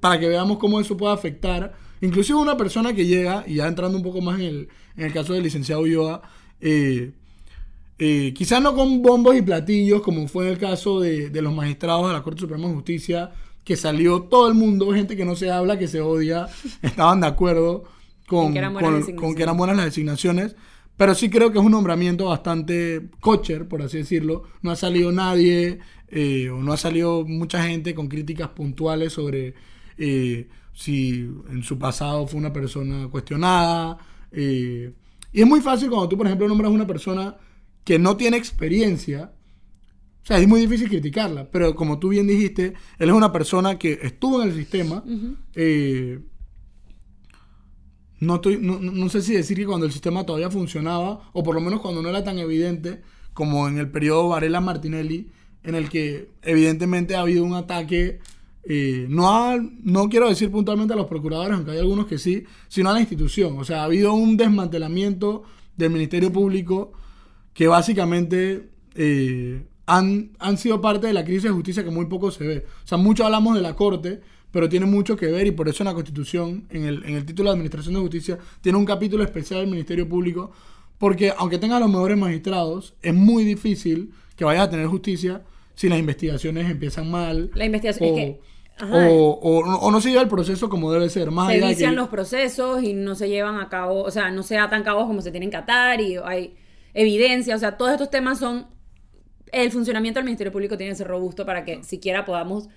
para 0.00 0.18
que 0.18 0.28
veamos 0.28 0.58
cómo 0.58 0.80
eso 0.80 0.96
puede 0.96 1.14
afectar. 1.14 1.74
Inclusive 2.00 2.38
una 2.38 2.56
persona 2.56 2.92
que 2.92 3.06
llega, 3.06 3.44
y 3.46 3.56
ya 3.56 3.68
entrando 3.68 3.96
un 3.96 4.02
poco 4.02 4.20
más 4.20 4.40
en 4.40 4.46
el, 4.46 4.68
en 4.96 5.04
el 5.04 5.12
caso 5.12 5.34
del 5.34 5.42
licenciado 5.42 5.82
Ulloa, 5.82 6.22
eh, 6.60 7.12
eh, 7.98 8.32
quizás 8.34 8.60
no 8.60 8.74
con 8.74 9.02
bombos 9.02 9.36
y 9.36 9.42
platillos, 9.42 10.02
como 10.02 10.26
fue 10.26 10.46
en 10.46 10.52
el 10.52 10.58
caso 10.58 10.98
de, 10.98 11.30
de, 11.30 11.42
los 11.42 11.54
magistrados 11.54 12.08
de 12.08 12.14
la 12.14 12.22
Corte 12.22 12.40
Suprema 12.40 12.66
de 12.66 12.74
Justicia, 12.74 13.32
que 13.62 13.76
salió 13.76 14.22
todo 14.22 14.48
el 14.48 14.54
mundo, 14.54 14.92
gente 14.92 15.16
que 15.16 15.24
no 15.24 15.36
se 15.36 15.50
habla, 15.50 15.78
que 15.78 15.86
se 15.86 16.00
odia, 16.00 16.48
estaban 16.82 17.20
de 17.20 17.28
acuerdo 17.28 17.84
con, 18.40 18.54
que 18.54 18.60
con, 18.62 19.16
con 19.16 19.34
que 19.34 19.42
eran 19.42 19.56
buenas 19.56 19.76
las 19.76 19.86
designaciones. 19.86 20.56
Pero 20.96 21.14
sí 21.14 21.30
creo 21.30 21.52
que 21.52 21.58
es 21.58 21.64
un 21.64 21.72
nombramiento 21.72 22.26
bastante 22.26 23.10
cocher, 23.20 23.66
por 23.68 23.82
así 23.82 23.98
decirlo. 23.98 24.44
No 24.60 24.70
ha 24.70 24.76
salido 24.76 25.10
nadie, 25.10 25.80
eh, 26.08 26.50
o 26.50 26.62
no 26.62 26.72
ha 26.72 26.76
salido 26.76 27.24
mucha 27.24 27.62
gente 27.64 27.94
con 27.94 28.08
críticas 28.08 28.48
puntuales 28.48 29.14
sobre 29.14 29.54
eh, 29.96 30.48
si 30.74 31.28
en 31.50 31.62
su 31.62 31.78
pasado 31.78 32.26
fue 32.26 32.38
una 32.38 32.52
persona 32.52 33.08
cuestionada. 33.08 33.98
Eh, 34.30 34.92
y 35.32 35.40
es 35.40 35.46
muy 35.46 35.60
fácil 35.60 35.88
cuando 35.88 36.08
tú, 36.08 36.16
por 36.16 36.26
ejemplo, 36.26 36.46
nombras 36.48 36.70
a 36.70 36.74
una 36.74 36.86
persona 36.86 37.36
que 37.84 37.98
no 37.98 38.16
tiene 38.16 38.36
experiencia. 38.36 39.32
O 40.22 40.26
sea, 40.26 40.38
es 40.38 40.46
muy 40.46 40.60
difícil 40.60 40.88
criticarla, 40.88 41.50
pero 41.50 41.74
como 41.74 41.98
tú 41.98 42.10
bien 42.10 42.28
dijiste, 42.28 42.74
él 42.98 43.08
es 43.08 43.14
una 43.14 43.32
persona 43.32 43.76
que 43.76 43.98
estuvo 44.02 44.40
en 44.40 44.50
el 44.50 44.54
sistema. 44.54 45.02
Uh 45.04 45.10
-huh. 45.10 46.22
No, 48.22 48.36
estoy, 48.36 48.58
no, 48.60 48.78
no, 48.78 49.08
sé 49.08 49.20
si 49.20 49.34
decir 49.34 49.56
que 49.56 49.66
cuando 49.66 49.84
el 49.84 49.90
sistema 49.90 50.24
todavía 50.24 50.48
funcionaba, 50.48 51.28
o 51.32 51.42
por 51.42 51.56
lo 51.56 51.60
menos 51.60 51.80
cuando 51.80 52.02
no 52.02 52.08
era 52.08 52.22
tan 52.22 52.38
evidente 52.38 53.02
como 53.34 53.66
en 53.66 53.78
el 53.78 53.90
periodo 53.90 54.28
Varela 54.28 54.60
Martinelli, 54.60 55.28
en 55.64 55.74
el 55.74 55.88
que 55.88 56.28
evidentemente 56.42 57.16
ha 57.16 57.22
habido 57.22 57.42
un 57.42 57.54
ataque, 57.54 58.20
eh, 58.62 59.06
no, 59.08 59.28
a, 59.28 59.56
no 59.58 60.08
quiero 60.08 60.28
decir 60.28 60.52
puntualmente 60.52 60.94
a 60.94 60.96
los 60.96 61.08
procuradores, 61.08 61.54
aunque 61.54 61.72
hay 61.72 61.78
algunos 61.80 62.06
que 62.06 62.16
sí, 62.16 62.44
sino 62.68 62.90
a 62.90 62.92
la 62.92 63.00
institución. 63.00 63.58
O 63.58 63.64
sea, 63.64 63.80
ha 63.80 63.84
habido 63.86 64.14
un 64.14 64.36
desmantelamiento 64.36 65.42
del 65.76 65.90
Ministerio 65.90 66.32
Público 66.32 66.92
que 67.52 67.66
básicamente 67.66 68.70
eh, 68.94 69.64
han, 69.86 70.30
han 70.38 70.58
sido 70.58 70.80
parte 70.80 71.08
de 71.08 71.12
la 71.12 71.24
crisis 71.24 71.42
de 71.42 71.50
justicia 71.50 71.82
que 71.82 71.90
muy 71.90 72.06
poco 72.06 72.30
se 72.30 72.46
ve. 72.46 72.66
O 72.84 72.86
sea, 72.86 72.98
mucho 72.98 73.24
hablamos 73.24 73.56
de 73.56 73.62
la 73.62 73.74
Corte, 73.74 74.20
pero 74.52 74.68
tiene 74.68 74.86
mucho 74.86 75.16
que 75.16 75.26
ver 75.26 75.46
y 75.48 75.50
por 75.50 75.68
eso 75.68 75.82
en 75.82 75.88
la 75.88 75.94
Constitución, 75.94 76.66
en 76.70 76.84
el, 76.84 77.04
en 77.04 77.16
el 77.16 77.24
título 77.26 77.48
de 77.50 77.54
Administración 77.54 77.94
de 77.94 78.00
Justicia, 78.00 78.38
tiene 78.60 78.78
un 78.78 78.84
capítulo 78.84 79.24
especial 79.24 79.60
del 79.60 79.70
Ministerio 79.70 80.08
Público, 80.08 80.52
Porque 80.98 81.32
aunque 81.36 81.58
tengas 81.58 81.80
los 81.80 81.90
mejores 81.90 82.16
magistrados, 82.16 82.94
es 83.02 83.12
muy 83.12 83.42
difícil 83.44 84.12
que 84.36 84.44
vayas 84.44 84.68
a 84.68 84.70
tener 84.70 84.86
justicia 84.86 85.42
si 85.74 85.88
las 85.88 85.98
investigaciones 85.98 86.70
empiezan 86.70 87.10
mal. 87.10 87.50
La 87.54 87.64
investigación 87.64 88.08
o, 88.08 88.12
es 88.12 88.24
que 88.24 88.40
ajá, 88.78 89.08
o, 89.08 89.30
o- 89.32 89.78
o 89.86 89.90
no 89.90 90.00
se 90.00 90.10
lleva 90.10 90.22
el 90.22 90.28
proceso 90.28 90.68
como 90.68 90.92
debe 90.92 91.08
ser. 91.08 91.30
Más 91.32 91.48
se 91.48 91.54
allá 91.54 91.66
de 91.66 91.72
vician 91.72 91.90
que- 91.90 91.96
los 91.96 92.08
procesos 92.08 92.82
y 92.84 92.92
no 92.94 93.14
se 93.16 93.28
llevan 93.28 93.58
a 93.58 93.68
cabo, 93.68 94.02
o 94.02 94.10
sea, 94.12 94.30
no 94.30 94.42
se 94.44 94.58
atan 94.58 94.84
cabos 94.84 95.06
como 95.06 95.22
se 95.22 95.30
tienen 95.32 95.50
que 95.50 95.56
atar 95.56 96.00
y 96.00 96.16
hay 96.24 96.54
evidencia, 96.94 97.56
o 97.56 97.58
sea, 97.58 97.76
todos 97.78 97.90
estos 97.92 98.10
temas 98.10 98.38
son 98.38 98.66
el 99.50 99.70
funcionamiento 99.70 100.18
del 100.20 100.24
Ministerio 100.26 100.52
Público 100.52 100.76
tiene 100.76 100.92
que 100.92 100.98
ser 100.98 101.08
robusto 101.08 101.44
para 101.44 101.64
que 101.64 101.82
siquiera 101.82 102.24
podamos 102.24 102.68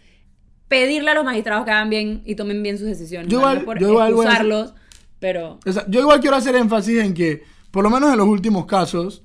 pedirle 0.67 1.11
a 1.11 1.13
los 1.15 1.23
magistrados 1.25 1.65
que 1.65 1.71
hagan 1.71 1.89
bien 1.89 2.21
y 2.25 2.35
tomen 2.35 2.61
bien 2.63 2.77
sus 2.77 2.87
decisiones. 2.87 3.29
Yo 3.31 3.37
igual- 3.39 3.63
por 3.63 3.79
yo 3.79 3.89
igual 3.89 4.07
hacer- 4.13 4.19
excusarlos, 4.25 4.73
pero 5.19 5.59
O 5.65 5.71
sea, 5.71 5.85
yo 5.87 5.99
igual 6.01 6.19
quiero 6.19 6.35
hacer 6.35 6.55
énfasis 6.55 6.99
en 6.99 7.13
que, 7.13 7.43
por 7.71 7.83
lo 7.83 7.89
menos 7.89 8.11
en 8.11 8.17
los 8.17 8.27
últimos 8.27 8.65
casos, 8.65 9.23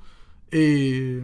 eh, 0.51 1.23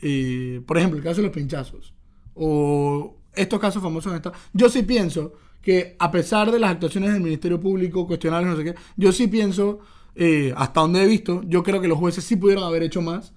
eh, 0.00 0.60
por 0.66 0.78
ejemplo, 0.78 0.98
el 0.98 1.04
caso 1.04 1.16
de 1.20 1.26
los 1.28 1.34
pinchazos, 1.36 1.92
o 2.34 3.16
estos 3.34 3.60
casos 3.60 3.82
famosos 3.82 4.12
en 4.14 4.22
yo 4.52 4.68
sí 4.68 4.82
pienso 4.82 5.34
que 5.60 5.96
a 5.98 6.10
pesar 6.10 6.50
de 6.50 6.58
las 6.58 6.72
actuaciones 6.72 7.12
del 7.12 7.22
Ministerio 7.22 7.60
Público, 7.60 8.06
cuestionables, 8.06 8.50
no 8.50 8.56
sé 8.56 8.64
qué, 8.64 8.74
yo 8.96 9.12
sí 9.12 9.28
pienso, 9.28 9.78
eh, 10.14 10.52
hasta 10.56 10.80
donde 10.80 11.02
he 11.02 11.06
visto, 11.06 11.42
yo 11.46 11.62
creo 11.62 11.80
que 11.80 11.88
los 11.88 11.98
jueces 11.98 12.24
sí 12.24 12.36
pudieron 12.36 12.64
haber 12.64 12.82
hecho 12.82 13.00
más, 13.00 13.32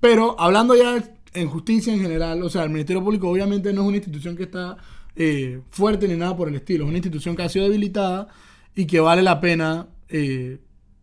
pero 0.00 0.38
hablando 0.38 0.74
ya 0.74 1.02
en 1.32 1.48
justicia 1.48 1.92
en 1.92 2.00
general, 2.00 2.42
o 2.42 2.50
sea, 2.50 2.64
el 2.64 2.70
Ministerio 2.70 3.04
Público 3.04 3.28
obviamente 3.28 3.72
no 3.72 3.82
es 3.82 3.86
una 3.88 3.96
institución 3.98 4.36
que 4.36 4.42
está 4.44 4.76
eh, 5.16 5.60
fuerte 5.68 6.08
ni 6.08 6.16
nada 6.16 6.36
por 6.36 6.48
el 6.48 6.54
estilo, 6.56 6.84
es 6.84 6.88
una 6.88 6.98
institución 6.98 7.36
que 7.36 7.42
ha 7.42 7.48
sido 7.48 7.64
debilitada 7.66 8.28
y 8.74 8.86
que 8.86 9.00
vale 9.00 9.22
la 9.22 9.40
pena 9.40 9.88
eh, 10.08 10.58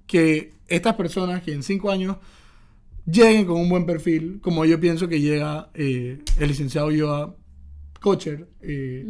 que 0.05 0.53
estas 0.67 0.95
personas 0.95 1.41
que 1.43 1.53
en 1.53 1.63
cinco 1.63 1.91
años 1.91 2.17
lleguen 3.05 3.45
con 3.45 3.57
un 3.61 3.69
buen 3.69 3.85
perfil, 3.85 4.39
como 4.41 4.65
yo 4.65 4.79
pienso 4.79 5.07
que 5.07 5.19
llega 5.21 5.69
eh, 5.73 6.19
el 6.39 6.47
licenciado 6.47 6.89
Joa 6.97 7.35
Kocher, 8.01 8.47
eh, 8.61 9.05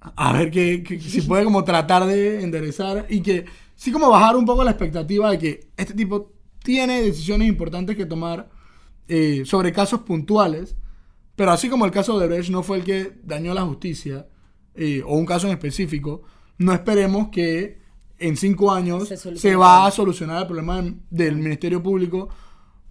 a 0.00 0.32
ver 0.32 0.50
que, 0.50 0.82
que- 0.82 0.98
que 0.98 1.08
si 1.10 1.22
puede 1.22 1.44
como 1.44 1.64
tratar 1.64 2.06
de 2.06 2.42
enderezar 2.42 3.06
y 3.08 3.20
que 3.22 3.44
sí 3.74 3.90
como 3.90 4.08
bajar 4.10 4.36
un 4.36 4.44
poco 4.46 4.62
la 4.64 4.70
expectativa 4.70 5.30
de 5.30 5.38
que 5.38 5.68
este 5.76 5.94
tipo 5.94 6.32
tiene 6.62 7.02
decisiones 7.02 7.48
importantes 7.48 7.96
que 7.96 8.06
tomar 8.06 8.48
sobre 9.44 9.72
casos 9.72 10.00
puntuales, 10.00 10.74
pero 11.36 11.52
así 11.52 11.68
como 11.68 11.84
el 11.84 11.90
caso 11.90 12.18
de 12.18 12.26
Brecht 12.26 12.50
no 12.50 12.62
fue 12.62 12.78
el 12.78 12.84
que 12.84 13.12
dañó 13.22 13.54
la 13.54 13.62
justicia, 13.62 14.26
eh, 14.74 15.02
o 15.06 15.16
un 15.16 15.26
caso 15.26 15.46
en 15.46 15.52
específico, 15.52 16.22
no 16.58 16.72
esperemos 16.72 17.28
que 17.28 17.78
en 18.18 18.36
cinco 18.36 18.72
años 18.72 19.08
Se 19.08 19.56
va 19.56 19.86
a 19.86 19.90
solucionar 19.90 20.40
el 20.40 20.46
problema 20.46 20.80
del, 20.80 20.96
del 21.10 21.36
Ministerio 21.36 21.82
Público, 21.82 22.30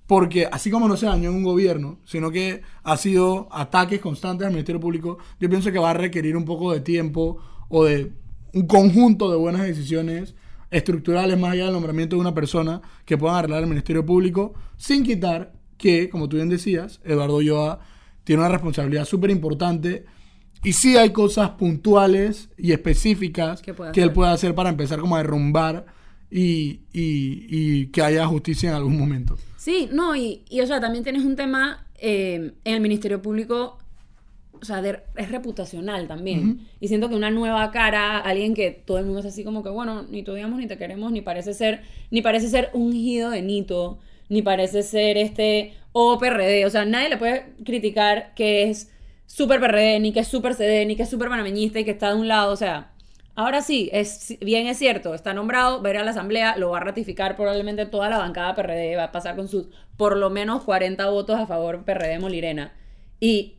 porque 0.05 0.47
así 0.51 0.69
como 0.69 0.87
no 0.87 0.95
se 0.97 1.07
dañó 1.07 1.31
en 1.31 1.37
un 1.37 1.43
gobierno, 1.43 1.99
sino 2.05 2.29
que 2.29 2.61
ha 2.83 2.95
sido 2.97 3.47
ataques 3.51 3.99
constantes 3.99 4.45
al 4.45 4.53
Ministerio 4.53 4.79
Público, 4.79 5.17
yo 5.39 5.49
pienso 5.49 5.71
que 5.71 5.79
va 5.79 5.91
a 5.91 5.95
requerir 5.95 6.37
un 6.37 6.45
poco 6.45 6.71
de 6.71 6.81
tiempo 6.81 7.37
o 7.69 7.85
de 7.85 8.13
un 8.53 8.67
conjunto 8.67 9.31
de 9.31 9.37
buenas 9.37 9.63
decisiones 9.63 10.35
estructurales 10.69 11.39
más 11.39 11.53
allá 11.53 11.65
del 11.65 11.73
nombramiento 11.73 12.15
de 12.15 12.21
una 12.21 12.33
persona 12.33 12.81
que 13.05 13.17
puedan 13.17 13.37
arreglar 13.37 13.63
el 13.63 13.69
Ministerio 13.69 14.05
Público, 14.05 14.53
sin 14.77 15.03
quitar 15.03 15.53
que, 15.77 16.09
como 16.09 16.29
tú 16.29 16.35
bien 16.37 16.49
decías, 16.49 17.01
Eduardo 17.03 17.41
Yoa 17.41 17.79
tiene 18.25 18.41
una 18.41 18.49
responsabilidad 18.51 19.05
súper 19.05 19.29
importante 19.31 20.03
y 20.63 20.73
sí 20.73 20.97
hay 20.97 21.11
cosas 21.11 21.51
puntuales 21.51 22.49
y 22.57 22.71
específicas 22.73 23.61
Que 23.93 24.01
él 24.01 24.11
puede 24.11 24.31
hacer 24.31 24.53
para 24.55 24.69
empezar 24.69 24.99
como 24.99 25.15
a 25.15 25.19
derrumbar 25.19 25.85
y, 26.29 26.81
y- 26.91 27.45
y 27.49 27.85
que 27.87 28.01
haya 28.01 28.25
justicia 28.25 28.69
en 28.71 28.75
algún 28.75 28.97
momento. 28.97 29.37
Sí, 29.57 29.87
no, 29.93 30.15
y, 30.15 30.43
y, 30.49 30.59
o 30.61 30.67
sea, 30.67 30.81
también 30.81 31.03
tienes 31.03 31.23
un 31.23 31.35
tema 31.35 31.85
eh, 31.97 32.51
en 32.63 32.73
el 32.73 32.81
Ministerio 32.81 33.21
Público, 33.21 33.77
o 34.59 34.65
sea, 34.65 34.81
de- 34.81 35.01
es 35.15 35.31
reputacional 35.31 36.07
también. 36.07 36.67
Y 36.79 36.87
siento 36.87 37.09
que 37.09 37.15
una 37.15 37.29
nueva 37.29 37.69
cara, 37.71 38.17
alguien 38.19 38.53
que 38.55 38.71
todo 38.71 38.97
el 38.97 39.05
mundo 39.05 39.19
es 39.19 39.27
así 39.27 39.43
como 39.43 39.61
que, 39.63 39.69
bueno, 39.69 40.03
ni 40.09 40.23
te 40.23 40.31
odiamos 40.31 40.59
ni 40.59 40.67
te 40.67 40.77
queremos, 40.77 41.11
ni 41.11 41.21
parece 41.21 41.53
ser, 41.53 41.81
ni 42.09 42.21
parece 42.23 42.49
ser 42.49 42.69
ungido 42.73 43.29
de 43.29 43.41
Nito, 43.43 43.99
ni 44.29 44.41
parece 44.41 44.81
ser 44.81 45.17
este 45.17 45.73
o 45.97 46.17
PRD. 46.19 46.65
O 46.65 46.69
sea, 46.69 46.85
nadie 46.85 47.09
le 47.09 47.17
puede 47.17 47.55
criticar 47.63 48.33
que 48.35 48.69
es 48.69 48.91
súper 49.25 49.59
PRD, 49.61 49.99
ni 50.01 50.11
que 50.13 50.19
es 50.21 50.27
súper 50.27 50.53
CD, 50.53 50.85
ni 50.85 50.95
que 50.97 51.03
es 51.03 51.09
súper 51.09 51.29
panameñista 51.29 51.79
y 51.79 51.85
que 51.85 51.91
está 51.91 52.09
de 52.09 52.15
un 52.19 52.27
lado. 52.27 52.51
O 52.51 52.57
sea, 52.57 52.91
ahora 53.35 53.61
sí, 53.61 53.89
es, 53.93 54.37
bien 54.41 54.67
es 54.67 54.77
cierto, 54.77 55.13
está 55.13 55.33
nombrado, 55.33 55.81
va 55.81 55.89
a 55.89 55.91
ir 55.93 55.97
a 55.99 56.03
la 56.03 56.11
asamblea, 56.11 56.57
lo 56.57 56.71
va 56.71 56.77
a 56.79 56.81
ratificar 56.81 57.35
probablemente 57.37 57.85
toda 57.85 58.09
la 58.09 58.17
bancada 58.17 58.55
PRD, 58.55 58.95
va 58.97 59.05
a 59.05 59.11
pasar 59.11 59.35
con 59.35 59.47
sus 59.47 59.67
por 59.97 60.17
lo 60.17 60.29
menos 60.29 60.63
40 60.63 61.07
votos 61.09 61.39
a 61.39 61.47
favor 61.47 61.85
PRD 61.85 62.19
Molirena. 62.19 62.73
Y 63.19 63.55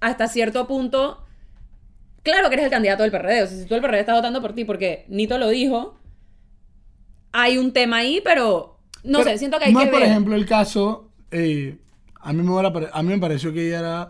hasta 0.00 0.28
cierto 0.28 0.66
punto, 0.68 1.24
claro 2.22 2.48
que 2.48 2.54
eres 2.54 2.66
el 2.66 2.70
candidato 2.72 3.02
del 3.02 3.12
PRD. 3.12 3.42
O 3.42 3.46
sea, 3.46 3.58
si 3.58 3.66
tú 3.66 3.74
el 3.74 3.80
PRD 3.82 4.00
está 4.00 4.14
votando 4.14 4.40
por 4.42 4.54
ti 4.54 4.64
porque 4.64 5.04
Nito 5.08 5.38
lo 5.38 5.48
dijo, 5.48 5.98
hay 7.32 7.58
un 7.58 7.72
tema 7.72 7.98
ahí, 7.98 8.20
pero 8.22 8.78
no 9.04 9.22
Pero 9.22 9.24
sé, 9.24 9.38
siento 9.38 9.58
que 9.58 9.66
hay 9.66 9.74
no 9.74 9.76
que 9.76 9.84
es, 9.84 9.90
por 9.90 10.02
ver. 10.02 10.04
ejemplo, 10.04 10.34
el 10.36 10.46
caso. 10.46 11.11
Eh, 11.32 11.78
a, 12.20 12.32
mí 12.32 12.42
me 12.42 12.50
hubiera 12.52 12.72
pare- 12.72 12.90
a 12.92 13.02
mí 13.02 13.08
me 13.08 13.18
pareció 13.18 13.52
que 13.52 13.66
ella 13.66 13.78
era 13.80 14.08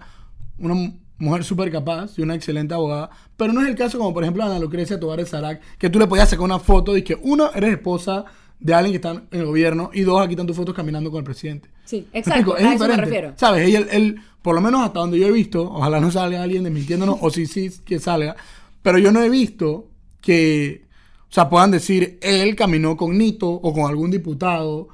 una 0.58 0.74
mu- 0.74 0.92
mujer 1.18 1.44
súper 1.44 1.70
capaz 1.70 2.18
y 2.18 2.22
una 2.22 2.34
excelente 2.34 2.74
abogada. 2.74 3.10
Pero 3.36 3.52
no 3.52 3.62
es 3.62 3.68
el 3.68 3.76
caso 3.76 3.98
como, 3.98 4.12
por 4.12 4.22
ejemplo, 4.24 4.42
Ana 4.44 4.58
Lucrecia 4.58 4.98
Tobar 5.00 5.24
Sarac, 5.24 5.60
que 5.78 5.88
tú 5.88 5.98
le 5.98 6.06
podías 6.06 6.28
sacar 6.28 6.44
una 6.44 6.58
foto 6.58 6.96
y 6.96 7.02
que, 7.02 7.16
uno, 7.22 7.50
eres 7.54 7.72
esposa 7.72 8.24
de 8.60 8.74
alguien 8.74 8.92
que 8.92 8.96
está 8.96 9.10
en 9.30 9.40
el 9.40 9.46
gobierno 9.46 9.90
y 9.92 10.02
dos, 10.02 10.20
aquí 10.22 10.34
están 10.34 10.46
tus 10.46 10.56
fotos 10.56 10.74
caminando 10.74 11.10
con 11.10 11.18
el 11.18 11.24
presidente. 11.24 11.68
Sí, 11.84 12.06
¿Me 12.12 12.20
exacto, 12.20 12.52
explico? 12.52 12.70
a 12.70 12.74
eso 12.74 12.88
me 12.88 12.96
refiero. 12.96 13.32
¿Sabes? 13.36 13.66
Ella, 13.66 13.78
él, 13.80 13.88
él, 13.90 14.16
por 14.40 14.54
lo 14.54 14.60
menos 14.60 14.82
hasta 14.82 15.00
donde 15.00 15.18
yo 15.18 15.26
he 15.26 15.32
visto, 15.32 15.62
ojalá 15.64 16.00
no 16.00 16.10
salga 16.10 16.42
alguien 16.42 16.62
desmintiéndonos, 16.64 17.16
o 17.20 17.30
sí, 17.30 17.46
sí, 17.46 17.70
que 17.84 17.98
salga, 17.98 18.36
pero 18.82 18.98
yo 18.98 19.10
no 19.12 19.20
he 19.22 19.28
visto 19.30 19.88
que, 20.20 20.84
o 21.28 21.32
sea, 21.34 21.48
puedan 21.48 21.70
decir, 21.72 22.18
él 22.22 22.54
caminó 22.54 22.96
con 22.96 23.16
Nito 23.18 23.48
o 23.50 23.72
con 23.72 23.88
algún 23.88 24.10
diputado. 24.10 24.88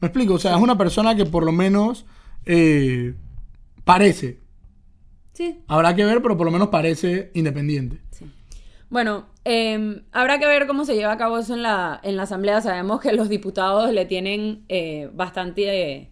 ¿Me 0.00 0.08
explico? 0.08 0.34
O 0.34 0.38
sea, 0.38 0.56
es 0.56 0.62
una 0.62 0.78
persona 0.78 1.14
que 1.14 1.26
por 1.26 1.44
lo 1.44 1.52
menos 1.52 2.06
eh, 2.46 3.14
parece. 3.84 4.38
Sí, 5.32 5.60
Habrá 5.68 5.94
que 5.94 6.04
ver, 6.04 6.20
pero 6.22 6.36
por 6.36 6.46
lo 6.46 6.50
menos 6.52 6.68
parece 6.68 7.30
independiente. 7.34 8.00
Sí. 8.10 8.26
Bueno, 8.90 9.26
eh, 9.44 10.02
habrá 10.12 10.38
que 10.38 10.46
ver 10.46 10.66
cómo 10.66 10.84
se 10.84 10.94
lleva 10.96 11.12
a 11.12 11.16
cabo 11.18 11.38
eso 11.38 11.54
en 11.54 11.62
la, 11.62 12.00
en 12.02 12.16
la 12.16 12.24
Asamblea. 12.24 12.60
Sabemos 12.60 13.00
que 13.00 13.12
los 13.12 13.28
diputados 13.28 13.92
le 13.92 14.04
tienen 14.06 14.64
eh, 14.68 15.08
bastante... 15.14 16.10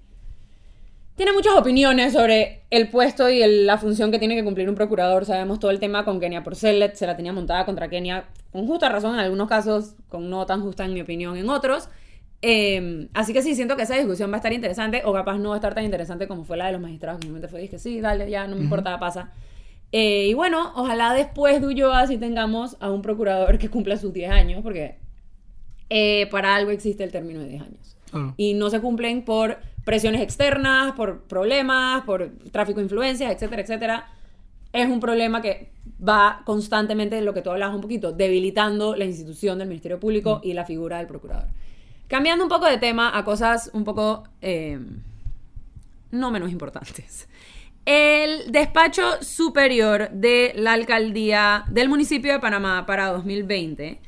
tiene 1.17 1.33
muchas 1.33 1.55
opiniones 1.57 2.13
sobre 2.13 2.63
el 2.71 2.89
puesto 2.89 3.29
y 3.29 3.43
el- 3.43 3.67
la 3.67 3.77
función 3.79 4.11
que 4.11 4.19
tiene 4.19 4.37
que 4.37 4.45
cumplir 4.45 4.69
un 4.69 4.75
procurador. 4.77 5.25
Sabemos 5.27 5.59
todo 5.59 5.71
el 5.73 5.81
tema 5.81 6.05
con 6.05 6.21
Kenia 6.21 6.45
Porcelet, 6.45 6.95
se 6.95 7.07
la 7.07 7.17
tenía 7.17 7.33
montada 7.33 7.67
contra 7.67 7.89
Kenia 7.89 8.27
con 8.53 8.67
justa 8.67 8.89
razón 8.89 9.15
en 9.15 9.21
algunos 9.21 9.49
casos, 9.49 9.95
con 10.09 10.31
no 10.31 10.47
tan 10.47 10.63
justa 10.63 10.85
en 10.85 10.95
mi 10.95 11.01
opinión 11.03 11.37
en 11.37 11.51
otros. 11.51 11.89
Eh, 12.41 13.09
así 13.15 13.33
que 13.33 13.43
sí, 13.43 13.55
siento 13.55 13.77
que 13.77 13.83
esa 13.83 13.97
discusión 13.97 14.31
va 14.31 14.35
a 14.35 14.39
estar 14.39 14.53
interesante, 14.53 15.03
o 15.05 15.13
capaz 15.13 15.39
no 15.39 15.51
va 15.51 15.57
a 15.57 15.59
estar 15.59 15.75
tan 15.75 15.85
interesante 15.85 16.29
como 16.29 16.45
fue 16.45 16.57
la 16.57 16.67
de 16.67 16.73
los 16.73 16.81
magistrados, 16.81 17.19
que 17.19 17.23
simplemente 17.23 17.49
fue, 17.49 17.61
dije, 17.61 17.79
sí, 17.79 18.01
dale, 18.01 18.31
ya, 18.31 18.47
no 18.47 18.57
me 18.57 18.63
importa, 18.63 18.99
pasa. 18.99 19.33
Eh, 19.91 20.29
y 20.29 20.35
bueno, 20.35 20.73
ojalá 20.77 21.15
después 21.15 21.61
de 21.61 21.67
Ulloa 21.67 22.07
sí 22.07 22.19
tengamos 22.19 22.77
a 22.81 22.91
un 22.91 23.03
procurador 23.03 23.59
que 23.59 23.69
cumpla 23.69 23.97
sus 23.97 24.13
10 24.13 24.31
años, 24.31 24.63
porque 24.63 24.97
eh, 25.91 26.29
para 26.31 26.55
algo 26.55 26.71
existe 26.71 27.03
el 27.03 27.11
término 27.11 27.41
de 27.41 27.49
10 27.49 27.63
años. 27.63 27.97
Claro. 28.11 28.35
Y 28.37 28.55
no 28.55 28.71
se 28.71 28.81
cumplen 28.81 29.23
por 29.23 29.59
presiones 29.85 30.21
externas, 30.21 30.93
por 30.93 31.23
problemas, 31.23 32.05
por 32.05 32.31
tráfico 32.53 32.79
de 32.79 32.85
influencias, 32.85 33.33
etcétera, 33.33 33.63
etcétera. 33.63 34.07
Es 34.73 34.89
un 34.89 35.01
problema 35.01 35.41
que 35.41 35.73
va 36.07 36.43
constantemente, 36.45 37.21
lo 37.23 37.33
que 37.33 37.43
tú 37.43 37.51
hablabas 37.51 37.75
un 37.75 37.81
poquito, 37.81 38.13
debilitando 38.13 38.95
la 38.95 39.07
institución 39.07 39.59
del 39.59 39.69
Ministerio 39.69 39.99
Público 39.99 40.41
y 40.45 40.53
la 40.53 40.65
figura 40.65 40.99
del 40.99 41.07
procurador. 41.07 41.49
Cambiando 42.09 42.43
un 42.43 42.49
poco 42.49 42.67
de 42.67 42.79
tema 42.79 43.17
a 43.17 43.25
cosas 43.25 43.71
un 43.75 43.85
poco 43.85 44.25
eh, 44.41 44.81
no 46.11 46.31
menos 46.31 46.51
importantes. 46.51 47.29
El 47.85 48.51
despacho 48.51 49.23
superior 49.23 50.11
de 50.11 50.53
la 50.57 50.73
alcaldía 50.73 51.65
del 51.69 51.89
municipio 51.89 52.33
de 52.33 52.41
Panamá 52.41 52.85
para 52.87 53.09
2020 53.09 54.01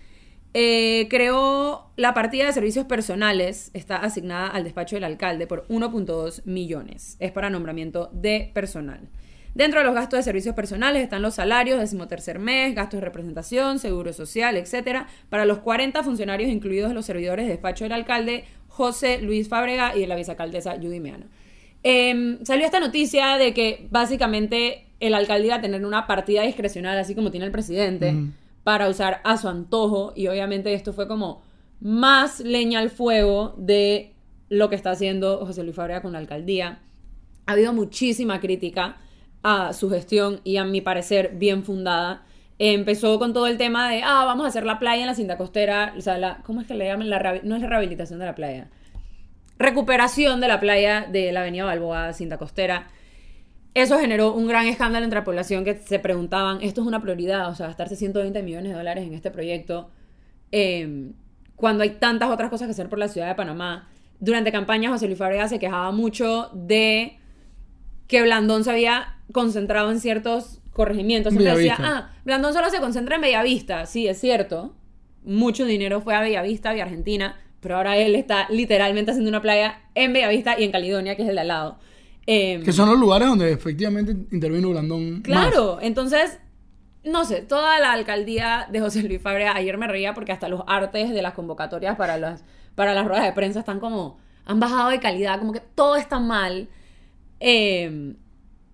eh, 0.52 1.06
creó 1.08 1.90
la 1.96 2.12
partida 2.12 2.46
de 2.46 2.52
servicios 2.52 2.86
personales, 2.86 3.70
está 3.72 3.96
asignada 3.96 4.48
al 4.48 4.64
despacho 4.64 4.96
del 4.96 5.04
alcalde 5.04 5.46
por 5.46 5.66
1.2 5.68 6.44
millones. 6.44 7.16
Es 7.20 7.32
para 7.32 7.50
nombramiento 7.50 8.10
de 8.12 8.50
personal. 8.52 9.08
Dentro 9.54 9.80
de 9.80 9.86
los 9.86 9.94
gastos 9.94 10.18
de 10.18 10.22
servicios 10.22 10.54
personales 10.54 11.02
están 11.02 11.22
los 11.22 11.34
salarios, 11.34 11.80
decimotercer 11.80 12.38
mes, 12.38 12.74
gastos 12.74 13.00
de 13.00 13.04
representación, 13.04 13.78
seguro 13.78 14.12
social, 14.12 14.56
etcétera, 14.56 15.08
para 15.28 15.44
los 15.44 15.58
40 15.58 16.02
funcionarios 16.02 16.50
incluidos 16.50 16.94
los 16.94 17.06
servidores 17.06 17.46
de 17.46 17.52
despacho 17.52 17.84
del 17.84 17.92
alcalde 17.92 18.44
José 18.68 19.20
Luis 19.20 19.48
Fábrega 19.48 19.96
y 19.96 20.00
de 20.00 20.06
la 20.06 20.14
vicealcaldesa 20.14 20.76
Judy 20.76 21.00
Meana. 21.00 21.26
Eh, 21.82 22.38
salió 22.44 22.64
esta 22.64 22.78
noticia 22.78 23.36
de 23.36 23.52
que 23.54 23.88
básicamente 23.90 24.86
el 25.00 25.14
alcalde 25.14 25.46
iba 25.46 25.56
a 25.56 25.60
tener 25.60 25.84
una 25.84 26.06
partida 26.06 26.42
discrecional, 26.42 26.98
así 26.98 27.14
como 27.14 27.30
tiene 27.30 27.46
el 27.46 27.52
presidente, 27.52 28.14
para 28.62 28.88
usar 28.88 29.20
a 29.24 29.36
su 29.38 29.48
antojo. 29.48 30.12
Y 30.14 30.28
obviamente 30.28 30.72
esto 30.74 30.92
fue 30.92 31.08
como 31.08 31.42
más 31.80 32.40
leña 32.40 32.78
al 32.78 32.90
fuego 32.90 33.54
de 33.56 34.12
lo 34.50 34.68
que 34.68 34.76
está 34.76 34.90
haciendo 34.90 35.44
José 35.46 35.64
Luis 35.64 35.74
Fábrega 35.74 36.02
con 36.02 36.12
la 36.12 36.18
alcaldía. 36.18 36.80
Ha 37.46 37.52
habido 37.52 37.72
muchísima 37.72 38.40
crítica 38.40 38.98
a 39.42 39.72
su 39.72 39.90
gestión 39.90 40.40
y 40.44 40.56
a 40.56 40.64
mi 40.64 40.80
parecer 40.80 41.32
bien 41.34 41.64
fundada. 41.64 42.24
Empezó 42.58 43.18
con 43.18 43.32
todo 43.32 43.46
el 43.46 43.56
tema 43.56 43.90
de, 43.90 44.02
ah, 44.04 44.24
vamos 44.26 44.44
a 44.44 44.48
hacer 44.48 44.66
la 44.66 44.78
playa 44.78 45.00
en 45.00 45.06
la 45.06 45.14
cinta 45.14 45.38
costera, 45.38 45.94
o 45.96 46.00
sea, 46.00 46.18
la, 46.18 46.42
¿cómo 46.44 46.60
es 46.60 46.66
que 46.66 46.74
le 46.74 46.86
llaman? 46.86 47.08
La, 47.08 47.40
no 47.42 47.56
es 47.56 47.62
la 47.62 47.68
rehabilitación 47.68 48.18
de 48.18 48.26
la 48.26 48.34
playa. 48.34 48.68
Recuperación 49.58 50.40
de 50.40 50.48
la 50.48 50.60
playa 50.60 51.06
de 51.10 51.32
la 51.32 51.40
avenida 51.40 51.64
Balboa, 51.64 52.12
cinta 52.12 52.36
costera. 52.36 52.88
Eso 53.72 53.98
generó 53.98 54.32
un 54.34 54.46
gran 54.46 54.66
escándalo 54.66 55.04
entre 55.04 55.20
la 55.20 55.24
población 55.24 55.64
que 55.64 55.76
se 55.76 55.98
preguntaban, 55.98 56.58
¿esto 56.60 56.82
es 56.82 56.86
una 56.86 57.00
prioridad? 57.00 57.48
O 57.48 57.54
sea, 57.54 57.68
gastarse 57.68 57.96
120 57.96 58.42
millones 58.42 58.72
de 58.72 58.76
dólares 58.76 59.06
en 59.06 59.14
este 59.14 59.30
proyecto, 59.30 59.90
eh, 60.52 61.12
cuando 61.56 61.82
hay 61.84 61.90
tantas 61.90 62.30
otras 62.30 62.50
cosas 62.50 62.66
que 62.66 62.72
hacer 62.72 62.88
por 62.88 62.98
la 62.98 63.08
ciudad 63.08 63.28
de 63.28 63.34
Panamá. 63.34 63.88
Durante 64.18 64.50
campaña, 64.50 64.90
José 64.90 65.06
Luis 65.06 65.18
Fábrega 65.18 65.46
se 65.48 65.58
quejaba 65.58 65.92
mucho 65.92 66.50
de 66.52 67.19
que 68.10 68.20
Blandón 68.22 68.64
se 68.64 68.70
había 68.72 69.14
concentrado 69.32 69.90
en 69.92 70.00
ciertos 70.00 70.58
corregimientos. 70.72 71.32
Siempre 71.32 71.54
decía, 71.54 71.76
ah, 71.78 72.10
Blandón 72.24 72.52
solo 72.52 72.68
se 72.68 72.80
concentra 72.80 73.14
en 73.14 73.22
Bellavista. 73.22 73.86
Sí, 73.86 74.08
es 74.08 74.20
cierto. 74.20 74.74
Mucho 75.24 75.64
dinero 75.64 76.00
fue 76.00 76.16
a 76.16 76.20
Bellavista, 76.20 76.70
a 76.70 76.72
Argentina, 76.72 77.36
pero 77.60 77.76
ahora 77.76 77.96
él 77.96 78.16
está 78.16 78.48
literalmente 78.50 79.12
haciendo 79.12 79.28
una 79.28 79.40
playa 79.40 79.80
en 79.94 80.12
Bellavista 80.12 80.58
y 80.58 80.64
en 80.64 80.72
Caledonia, 80.72 81.14
que 81.14 81.22
es 81.22 81.28
el 81.28 81.36
de 81.36 81.40
al 81.42 81.48
lado. 81.48 81.78
Eh, 82.26 82.60
Que 82.64 82.72
son 82.72 82.88
los 82.88 82.98
lugares 82.98 83.28
donde 83.28 83.52
efectivamente 83.52 84.10
intervino 84.32 84.70
Blandón. 84.70 85.12
más. 85.12 85.22
Claro, 85.22 85.78
entonces, 85.80 86.40
no 87.04 87.24
sé, 87.24 87.42
toda 87.42 87.78
la 87.78 87.92
alcaldía 87.92 88.66
de 88.72 88.80
José 88.80 89.04
Luis 89.04 89.22
Fábrega, 89.22 89.54
ayer 89.54 89.78
me 89.78 89.86
reía 89.86 90.14
porque 90.14 90.32
hasta 90.32 90.48
los 90.48 90.62
artes 90.66 91.10
de 91.10 91.22
las 91.22 91.34
convocatorias 91.34 91.96
para 91.96 92.18
las, 92.18 92.42
para 92.74 92.92
las 92.92 93.06
ruedas 93.06 93.24
de 93.24 93.32
prensa 93.32 93.60
están 93.60 93.78
como, 93.78 94.18
han 94.46 94.58
bajado 94.58 94.88
de 94.90 94.98
calidad, 94.98 95.38
como 95.38 95.52
que 95.52 95.60
todo 95.60 95.94
está 95.94 96.18
mal. 96.18 96.68
Eh, 97.40 98.14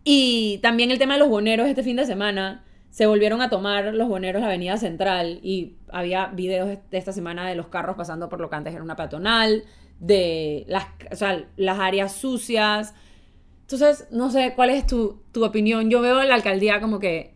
y 0.04 0.58
también 0.58 0.90
el 0.90 0.98
tema 0.98 1.14
de 1.14 1.20
los 1.20 1.28
boneros 1.28 1.68
este 1.68 1.82
fin 1.82 1.96
de 1.96 2.06
semana, 2.06 2.64
se 2.90 3.06
volvieron 3.06 3.42
a 3.42 3.50
tomar 3.50 3.92
los 3.92 4.08
boneros 4.08 4.40
la 4.40 4.48
avenida 4.48 4.78
central 4.78 5.40
y 5.42 5.76
había 5.90 6.28
videos 6.28 6.68
de 6.68 6.96
esta 6.96 7.12
semana 7.12 7.46
de 7.48 7.54
los 7.54 7.66
carros 7.66 7.96
pasando 7.96 8.28
por 8.28 8.40
lo 8.40 8.48
que 8.48 8.56
antes 8.56 8.72
era 8.72 8.82
una 8.82 8.96
peatonal, 8.96 9.64
de 10.00 10.64
las, 10.68 10.86
o 11.10 11.16
sea, 11.16 11.44
las 11.56 11.78
áreas 11.78 12.12
sucias. 12.12 12.94
Entonces, 13.62 14.06
no 14.10 14.30
sé, 14.30 14.54
¿cuál 14.56 14.70
es 14.70 14.86
tu, 14.86 15.22
tu 15.32 15.44
opinión? 15.44 15.90
Yo 15.90 16.00
veo 16.00 16.22
la 16.22 16.34
alcaldía 16.34 16.80
como 16.80 16.98
que 16.98 17.34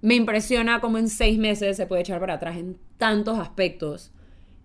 me 0.00 0.14
impresiona 0.14 0.80
cómo 0.80 0.98
en 0.98 1.08
seis 1.08 1.38
meses 1.38 1.76
se 1.76 1.86
puede 1.86 2.02
echar 2.02 2.20
para 2.20 2.34
atrás 2.34 2.56
en 2.56 2.78
tantos 2.98 3.38
aspectos. 3.38 4.12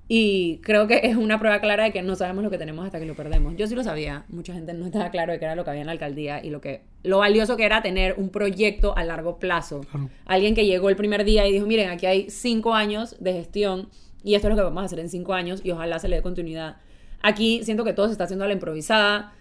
Y 0.08 0.58
creo 0.64 0.86
que 0.86 1.00
es 1.04 1.16
una 1.16 1.40
prueba 1.40 1.60
clara 1.62 1.86
de 1.86 1.92
que 1.94 2.02
no 2.02 2.16
sabemos 2.16 2.44
lo 2.44 2.50
que 2.50 2.58
tenemos 2.58 2.86
hasta 2.86 3.00
que 3.00 3.06
lo 3.06 3.16
perdemos. 3.16 3.56
Yo 3.56 3.68
sí 3.68 3.74
lo 3.74 3.84
sabía. 3.84 4.26
Mucha 4.28 4.54
gente 4.54 4.74
no 4.74 4.86
estaba 4.86 5.10
claro 5.12 5.32
de 5.32 5.40
qué 5.40 5.46
era 5.46 5.56
lo 5.56 5.64
que 5.64 5.70
había 5.70 5.82
en 5.82 5.88
la 5.88 5.94
alcaldía 5.94 6.44
y 6.44 6.50
lo 6.50 6.60
que 6.60 6.82
lo 7.04 7.20
valioso 7.20 7.56
que 7.56 7.64
era 7.66 7.82
tener 7.82 8.16
un 8.18 8.30
proyecto 8.30 8.96
a 8.98 9.04
largo 9.06 9.40
plazo. 9.40 9.82
Claro. 9.90 10.10
Alguien 10.26 10.56
que 10.56 10.66
llegó 10.66 10.90
el 10.90 10.98
primer 10.98 11.24
día 11.24 11.48
y 11.48 11.54
dijo, 11.54 11.66
miren, 11.66 11.90
aquí 11.90 12.06
hay 12.06 12.30
cinco 12.30 12.74
años 12.76 13.16
de 13.22 13.34
gestión 13.34 13.90
y 14.24 14.36
esto 14.36 14.48
es 14.48 14.52
lo 14.52 14.58
que 14.58 14.64
vamos 14.64 14.82
a 14.84 14.86
hacer 14.86 15.00
en 15.00 15.10
cinco 15.10 15.34
años 15.34 15.62
y 15.64 15.72
ojalá 15.72 16.00
se 16.00 16.10
le 16.10 16.18
dé 16.18 16.22
continuidad. 16.22 16.78
Aquí 17.22 17.62
siento 17.64 17.86
que 17.86 17.94
todo 17.94 18.08
se 18.08 18.12
está 18.12 18.26
haciendo 18.26 18.44
a 18.44 18.48
la 18.50 18.54
improvisada. 18.54 19.34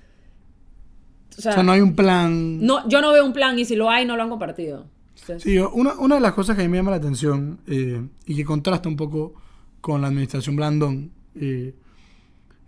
O 1.36 1.40
sea, 1.40 1.52
O 1.52 1.54
sea, 1.54 1.62
no 1.64 1.72
hay 1.72 1.80
un 1.80 1.96
plan. 1.96 2.64
no, 2.64 2.88
yo 2.88 3.00
no 3.00 3.12
veo 3.12 3.24
un 3.24 3.32
plan 3.32 3.58
y 3.58 3.64
si 3.64 3.74
lo 3.74 3.90
hay, 3.90 4.06
no 4.06 4.16
lo 4.16 4.22
han 4.22 4.30
compartido. 4.30 4.86
Entonces, 5.20 5.42
Sí, 5.42 5.58
una, 5.58 5.94
una 5.98 6.14
de 6.16 6.20
las 6.20 6.32
cosas 6.34 6.56
que 6.56 6.62
a 6.62 6.64
mí 6.64 6.70
me 6.70 6.76
llama 6.78 6.90
la 6.92 6.98
atención 6.98 7.60
eh, 7.66 8.00
y 8.26 8.36
que 8.36 8.44
contrasta 8.44 8.88
un 8.88 8.96
poco 8.96 9.34
con 9.82 10.00
la 10.00 10.08
administración 10.08 10.56
Blandón 10.56 11.12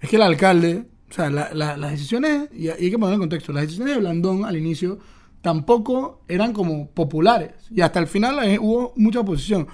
es 0.00 0.08
que 0.10 0.16
el 0.16 0.22
alcalde, 0.22 0.84
o 1.10 1.14
sea, 1.14 1.30
la- 1.30 1.54
la- 1.54 1.76
las 1.78 1.92
decisiones, 1.92 2.50
y, 2.52 2.68
hay 2.68 2.90
que 2.90 2.98
ponerlo 2.98 3.14
en 3.14 3.20
contexto, 3.20 3.52
las 3.52 3.62
decisiones 3.62 3.94
de 3.94 4.00
Blandón 4.00 4.44
al 4.44 4.56
inicio 4.56 4.98
tampoco 5.40 6.22
eran 6.28 6.52
como 6.52 6.88
populares 6.90 7.52
y 7.70 7.80
hasta 7.80 8.00
el 8.00 8.06
final 8.06 8.58
hubo 8.60 8.92
mucha 8.96 9.20
oposición. 9.20 9.66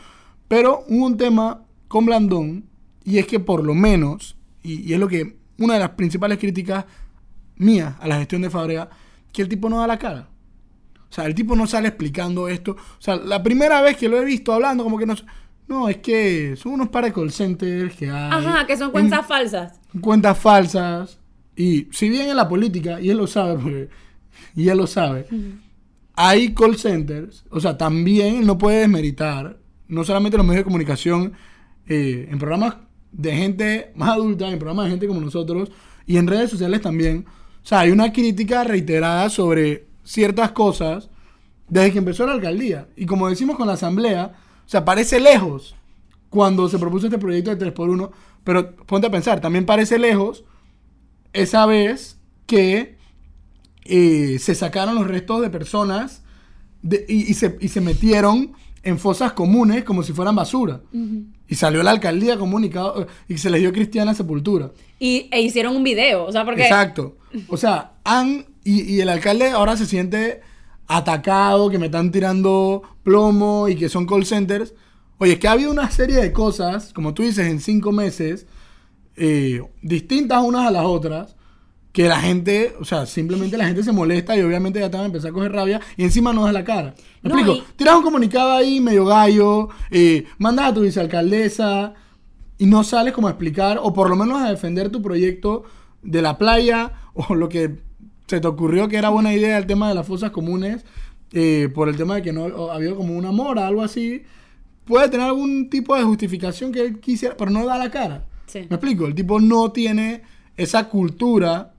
Pero 0.46 0.84
hubo 0.88 1.06
un 1.06 1.16
tema 1.16 1.62
con 1.88 2.06
Blandón 2.06 2.66
y 3.04 3.18
es 3.18 3.26
que 3.26 3.40
por 3.40 3.64
lo 3.64 3.74
menos, 3.74 4.36
y, 4.62 4.92
es 4.92 4.98
lo 5.00 5.08
que 5.08 5.36
una 5.58 5.74
de 5.74 5.80
las 5.80 5.90
principales 5.90 6.38
críticas 6.38 6.84
mías 7.56 7.94
a 8.00 8.08
la 8.08 8.18
gestión 8.18 8.42
de 8.42 8.50
Fábrega, 8.50 8.88
que 9.32 9.42
el 9.42 9.48
tipo 9.48 9.68
no 9.68 9.78
da 9.78 9.86
la 9.86 9.98
cara. 9.98 10.28
O 11.08 11.12
sea, 11.12 11.26
el 11.26 11.34
tipo 11.34 11.56
no 11.56 11.66
sale 11.66 11.88
explicando 11.88 12.48
esto. 12.48 12.72
O 12.72 13.00
sea, 13.02 13.16
la 13.16 13.42
primera 13.42 13.80
vez 13.80 13.96
que 13.96 14.08
lo 14.08 14.16
he 14.20 14.24
visto 14.24 14.52
hablando, 14.52 14.84
como 14.84 14.96
que 14.98 15.06
no. 15.06 15.14
No, 15.70 15.88
es 15.88 15.98
que 15.98 16.56
son 16.56 16.72
unos 16.72 16.88
par 16.88 17.04
de 17.04 17.12
call 17.12 17.30
centers 17.30 17.94
que 17.94 18.10
hay. 18.10 18.30
Ajá, 18.32 18.66
que 18.66 18.76
son 18.76 18.90
cuentas 18.90 19.24
falsas. 19.26 19.80
en- 19.94 20.00
cuentas 20.00 20.36
falsas. 20.38 21.18
Y 21.56 21.86
si 21.92 22.08
bien 22.10 22.28
en 22.28 22.36
la 22.36 22.48
política, 22.48 23.00
y 23.00 23.08
él 23.10 23.16
lo 23.18 23.26
sabe, 23.26 23.54
porque, 23.54 23.88
y 24.56 24.68
él 24.68 24.76
lo 24.78 24.86
sabe, 24.86 25.26
hay 26.14 26.52
call 26.54 26.76
centers. 26.76 27.44
O 27.50 27.60
sea, 27.60 27.78
también 27.78 28.36
él 28.36 28.46
no 28.46 28.58
puede 28.58 28.80
desmeritar, 28.80 29.58
no 29.88 30.04
solamente 30.04 30.36
los 30.36 30.44
medios 30.46 30.60
de 30.60 30.64
comunicación, 30.64 31.32
eh, 31.86 32.28
en 32.30 32.38
programas 32.38 32.76
de 33.12 33.32
gente 33.36 33.92
más 33.94 34.10
adulta, 34.10 34.48
en 34.50 34.58
programas 34.58 34.84
de 34.86 34.90
gente 34.90 35.06
como 35.06 35.20
nosotros, 35.20 35.70
y 36.06 36.16
en 36.16 36.26
redes 36.26 36.50
sociales 36.50 36.80
también. 36.80 37.26
O 37.62 37.66
sea, 37.66 37.80
hay 37.80 37.90
una 37.90 38.12
crítica 38.12 38.64
reiterada 38.64 39.28
sobre 39.30 39.86
ciertas 40.02 40.52
cosas 40.52 41.10
desde 41.68 41.92
que 41.92 41.98
empezó 41.98 42.26
la 42.26 42.32
alcaldía. 42.32 42.88
Y 42.96 43.06
como 43.06 43.28
decimos 43.28 43.56
con 43.56 43.66
la 43.66 43.74
asamblea, 43.74 44.32
sea, 44.70 44.84
parece 44.84 45.20
lejos 45.20 45.74
cuando 46.28 46.68
se 46.68 46.78
propuso 46.78 47.06
este 47.06 47.18
proyecto 47.18 47.54
de 47.54 47.72
3x1, 47.74 48.10
pero 48.44 48.76
ponte 48.76 49.06
a 49.06 49.10
pensar, 49.10 49.40
también 49.40 49.66
parece 49.66 49.98
lejos 49.98 50.44
esa 51.32 51.66
vez 51.66 52.18
que 52.46 52.96
eh, 53.84 54.38
se 54.38 54.54
sacaron 54.54 54.94
los 54.94 55.06
restos 55.06 55.40
de 55.40 55.50
personas 55.50 56.22
de- 56.82 57.04
y, 57.08 57.30
y 57.30 57.34
se, 57.34 57.56
y 57.60 57.68
se 57.68 57.80
metieron 57.80 58.52
en 58.82 58.98
fosas 58.98 59.32
comunes 59.32 59.84
como 59.84 60.02
si 60.02 60.12
fueran 60.12 60.34
basura. 60.36 60.80
Y 61.48 61.54
salió 61.56 61.82
la 61.82 61.90
alcaldía 61.90 62.38
comunicado 62.38 63.06
y 63.28 63.36
se 63.38 63.50
les 63.50 63.60
dio 63.60 63.72
cristiana 63.72 64.14
sepultura. 64.14 64.70
Y, 64.98 65.28
e 65.32 65.42
hicieron 65.42 65.76
un 65.76 65.82
video, 65.82 66.24
o 66.24 66.32
sea, 66.32 66.44
porque... 66.44 66.62
Exacto. 66.62 67.16
O 67.48 67.56
sea, 67.56 67.92
han. 68.04 68.46
Y, 68.64 68.82
y 68.82 69.00
el 69.00 69.08
alcalde 69.08 69.50
ahora 69.50 69.76
se 69.76 69.86
siente 69.86 70.40
atacado, 70.98 71.70
que 71.70 71.78
me 71.78 71.86
están 71.86 72.10
tirando 72.10 72.82
plomo 73.02 73.68
y 73.68 73.76
que 73.76 73.88
son 73.88 74.06
call 74.06 74.26
centers. 74.26 74.74
Oye, 75.18 75.34
es 75.34 75.38
que 75.38 75.48
ha 75.48 75.52
habido 75.52 75.70
una 75.70 75.90
serie 75.90 76.16
de 76.16 76.32
cosas, 76.32 76.92
como 76.92 77.14
tú 77.14 77.22
dices, 77.22 77.46
en 77.46 77.60
cinco 77.60 77.92
meses, 77.92 78.46
eh, 79.16 79.62
distintas 79.82 80.42
unas 80.42 80.66
a 80.66 80.70
las 80.70 80.84
otras, 80.84 81.36
que 81.92 82.08
la 82.08 82.20
gente, 82.20 82.74
o 82.80 82.84
sea, 82.84 83.04
simplemente 83.04 83.56
la 83.58 83.66
gente 83.66 83.82
se 83.82 83.90
molesta 83.92 84.36
y 84.36 84.42
obviamente 84.42 84.78
ya 84.80 84.88
te 84.90 84.96
van 84.96 85.04
a 85.04 85.06
empezar 85.06 85.30
a 85.30 85.34
coger 85.34 85.52
rabia 85.52 85.80
y 85.96 86.04
encima 86.04 86.32
no 86.32 86.44
das 86.44 86.52
la 86.52 86.64
cara. 86.64 86.94
¿Me 87.22 87.30
No, 87.30 87.36
explico? 87.38 87.58
y- 87.68 87.72
Tiras 87.76 87.96
un 87.96 88.02
comunicado 88.04 88.52
ahí 88.52 88.80
medio 88.80 89.04
gallo, 89.04 89.68
eh, 89.90 90.24
mandas 90.38 90.66
a 90.70 90.74
tu 90.74 90.80
vicealcaldesa 90.82 91.94
y 92.58 92.66
no 92.66 92.84
sales 92.84 93.12
como 93.12 93.26
a 93.26 93.30
explicar 93.32 93.78
o 93.82 93.92
por 93.92 94.08
lo 94.08 94.16
menos 94.16 94.40
a 94.40 94.50
defender 94.50 94.90
tu 94.90 95.02
proyecto 95.02 95.64
de 96.02 96.22
la 96.22 96.38
playa 96.38 96.92
o 97.14 97.34
lo 97.34 97.48
que 97.48 97.80
se 98.30 98.40
te 98.40 98.46
ocurrió 98.46 98.88
que 98.88 98.96
era 98.96 99.08
buena 99.08 99.34
idea 99.34 99.58
el 99.58 99.66
tema 99.66 99.88
de 99.88 99.94
las 99.96 100.06
fosas 100.06 100.30
comunes 100.30 100.84
eh, 101.32 101.68
por 101.74 101.88
el 101.88 101.96
tema 101.96 102.14
de 102.14 102.22
que 102.22 102.32
no 102.32 102.70
había 102.70 102.94
como 102.94 103.16
una 103.16 103.32
mora, 103.32 103.66
algo 103.66 103.82
así. 103.82 104.22
Puede 104.84 105.08
tener 105.08 105.26
algún 105.26 105.68
tipo 105.68 105.96
de 105.96 106.04
justificación 106.04 106.70
que 106.70 106.80
él 106.80 107.00
quisiera, 107.00 107.36
pero 107.36 107.50
no 107.50 107.66
da 107.66 107.76
la 107.76 107.90
cara. 107.90 108.26
Sí. 108.46 108.60
¿Me 108.70 108.76
explico? 108.76 109.06
El 109.06 109.16
tipo 109.16 109.40
no 109.40 109.72
tiene 109.72 110.22
esa 110.56 110.88
cultura 110.88 111.74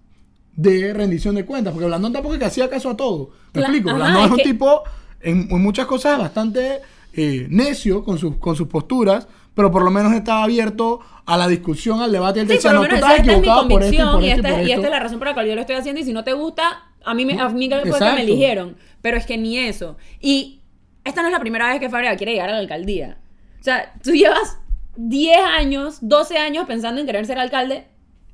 de 0.53 0.93
rendición 0.93 1.35
de 1.35 1.45
cuentas, 1.45 1.71
porque 1.71 1.87
Blandón 1.87 2.11
tampoco 2.11 2.35
es 2.35 2.39
que 2.39 2.45
hacía 2.45 2.69
caso 2.69 2.89
a 2.89 2.97
todo. 2.97 3.29
¿Me 3.53 3.61
explico? 3.61 3.89
ajá, 3.89 3.99
Blandón 3.99 4.23
es 4.23 4.25
es 4.25 4.31
un 4.31 4.51
tipo 4.51 4.83
en, 5.21 5.47
en 5.49 5.61
muchas 5.61 5.85
cosas 5.85 6.19
bastante 6.19 6.81
eh, 7.13 7.47
necio 7.49 8.03
con 8.03 8.17
sus, 8.17 8.35
con 8.35 8.57
sus 8.57 8.67
posturas, 8.67 9.25
pero 9.53 9.71
por 9.71 9.83
lo 9.83 9.91
menos 9.91 10.13
estaba 10.13 10.43
abierto 10.43 10.99
a 11.25 11.37
la 11.37 11.47
discusión, 11.47 12.01
al 12.01 12.11
debate. 12.11 12.41
Él 12.41 12.47
Sí, 12.47 12.53
decía, 12.55 12.73
no, 12.73 12.79
tú 12.81 12.95
estás 12.95 12.99
esa 12.99 13.15
esta 13.17 13.21
es 13.21 13.27
mi 13.27 13.33
equivocado 13.43 13.67
por 13.67 13.83
esto 13.83 13.95
y 13.95 13.97
por 13.97 14.23
y, 14.23 14.29
esto 14.29 14.41
y 14.41 14.47
esta, 14.47 14.57
por 14.59 14.67
y 14.67 14.71
esta 14.71 14.85
es 14.87 14.91
la 14.91 14.99
razón 14.99 15.19
por 15.19 15.27
la 15.27 15.33
cual 15.33 15.47
yo 15.47 15.55
lo 15.55 15.61
estoy 15.61 15.75
haciendo 15.75 16.01
y 16.01 16.03
si 16.03 16.13
no 16.13 16.23
te 16.23 16.33
gusta, 16.33 16.83
a 17.03 17.13
mí, 17.13 17.25
me, 17.25 17.39
a 17.39 17.49
mí 17.49 17.69
que 17.69 17.75
me 17.83 18.21
eligieron. 18.21 18.77
Pero 19.01 19.17
es 19.17 19.25
que 19.25 19.37
ni 19.37 19.57
eso. 19.57 19.97
Y 20.19 20.61
esta 21.03 21.21
no 21.21 21.27
es 21.27 21.33
la 21.33 21.39
primera 21.39 21.67
vez 21.67 21.79
que 21.79 21.89
Fábrega 21.89 22.15
quiere 22.15 22.33
llegar 22.33 22.49
a 22.49 22.53
la 22.53 22.59
alcaldía. 22.59 23.17
O 23.59 23.63
sea, 23.63 23.93
tú 24.03 24.11
llevas 24.11 24.57
10 24.95 25.37
años, 25.57 25.97
12 26.01 26.37
años 26.37 26.65
pensando 26.67 26.99
en 27.01 27.07
querer 27.07 27.25
ser 27.25 27.39
alcalde 27.39 27.87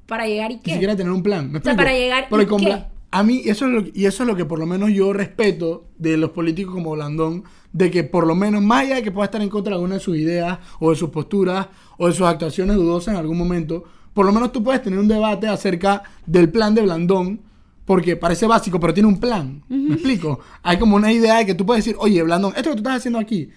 para 0.06 0.26
llegar 0.28 0.52
y 0.52 0.56
Ni 0.56 0.62
qué. 0.62 0.74
siquiera 0.74 0.96
tener 0.96 1.12
un 1.12 1.24
plan. 1.24 1.52
¿Me 1.52 1.60
O 1.60 1.62
sea, 1.62 1.76
para 1.76 1.92
llegar, 1.94 2.28
Porque 2.30 2.46
¿y 2.46 2.48
con 2.48 2.62
qué? 2.62 2.84
A 3.10 3.24
mí, 3.24 3.42
eso 3.46 3.66
es 3.66 3.72
lo, 3.72 3.84
y 3.94 4.06
eso 4.06 4.24
es 4.24 4.28
lo 4.28 4.36
que 4.36 4.46
por 4.46 4.60
lo 4.60 4.66
menos 4.66 4.92
yo 4.92 5.14
respeto 5.14 5.86
de 5.98 6.18
los 6.18 6.32
políticos 6.32 6.74
como 6.74 6.92
Blandón, 6.92 7.44
de 7.72 7.90
que 7.90 8.04
por 8.04 8.28
lo 8.28 8.36
menos, 8.36 8.62
más 8.62 8.84
allá 8.84 8.96
de 8.96 9.04
que 9.04 9.12
pueda 9.12 9.26
estar 9.26 9.42
en 9.42 9.50
contra 9.50 9.72
de 9.72 9.76
alguna 9.76 9.96
de 9.96 10.02
sus 10.02 10.18
ideas, 10.18 10.60
o 10.80 10.90
de 10.90 10.96
sus 10.96 11.10
posturas, 11.10 11.68
o 11.98 12.08
de 12.08 12.14
sus 12.14 12.26
actuaciones 12.26 12.76
dudosas 12.76 13.14
en 13.14 13.20
algún 13.20 13.38
momento, 13.38 13.86
por 14.14 14.26
lo 14.26 14.34
menos 14.34 14.52
tú 14.52 14.64
puedes 14.64 14.82
tener 14.82 15.00
un 15.00 15.08
debate 15.08 15.48
acerca 15.48 16.04
del 16.26 16.50
plan 16.50 16.76
de 16.76 16.82
Blandón, 16.82 17.42
porque 17.86 18.18
parece 18.18 18.46
básico, 18.46 18.80
pero 18.80 18.94
tiene 18.94 19.08
un 19.08 19.20
plan. 19.20 19.64
¿Me 19.70 19.94
explico? 19.94 20.42
Hay 20.62 20.78
como 20.78 20.98
una 20.98 21.12
idea 21.12 21.38
de 21.38 21.46
que 21.46 21.56
tú 21.56 21.66
puedes 21.66 21.86
decir, 21.86 21.98
oye, 22.00 22.22
Blandón, 22.22 22.52
esto 22.58 22.72
que 22.72 22.76
tú 22.76 22.80
estás 22.80 22.98
haciendo 22.98 23.20
aquí, 23.20 23.50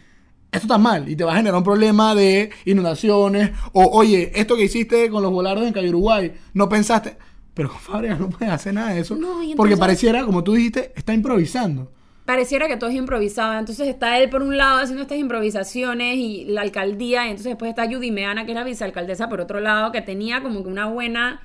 esto 0.52 0.66
está 0.66 0.78
mal 0.78 1.08
y 1.08 1.16
te 1.16 1.24
va 1.24 1.32
a 1.32 1.36
generar 1.36 1.56
un 1.58 1.64
problema 1.64 2.14
de 2.14 2.50
inundaciones 2.64 3.50
o 3.72 3.84
oye, 3.86 4.32
esto 4.34 4.56
que 4.56 4.64
hiciste 4.64 5.08
con 5.08 5.22
los 5.22 5.32
volardos 5.32 5.66
en 5.66 5.72
Calle 5.72 5.88
Uruguay, 5.88 6.32
no 6.54 6.68
pensaste, 6.68 7.16
Pero 7.61 7.73
con 7.73 7.79
Fábrega 7.79 8.14
no 8.14 8.31
puede 8.31 8.51
hacer 8.51 8.73
nada 8.73 8.94
de 8.94 9.01
eso. 9.01 9.14
No, 9.16 9.42
porque 9.55 9.77
pareciera, 9.77 10.25
como 10.25 10.42
tú 10.42 10.55
dijiste, 10.55 10.94
está 10.96 11.12
improvisando. 11.12 11.92
pareciera 12.25 12.68
que 12.68 12.79
todo 12.79 12.88
es 12.88 12.96
improvisado. 12.96 13.59
Entonces 13.59 13.87
está 13.87 14.16
él 14.18 14.31
por 14.31 14.40
un 14.40 14.57
lado 14.57 14.79
haciendo 14.79 15.03
estas 15.03 15.18
improvisaciones 15.18 16.16
y 16.16 16.46
la 16.46 16.62
alcaldía, 16.62 17.27
y 17.27 17.33
entonces 17.33 17.51
después 17.51 17.68
está 17.68 17.85
Judy 17.85 18.11
Meana, 18.12 18.46
que 18.46 18.53
es 18.53 18.55
la 18.55 18.64
vicealcaldesa, 18.64 19.29
por 19.29 19.42
otro 19.42 19.61
lado, 19.61 19.92
que 19.92 20.01
tenía 20.01 20.42
como 20.42 20.62
que 20.62 20.70
una 20.70 20.87
buena. 20.87 21.42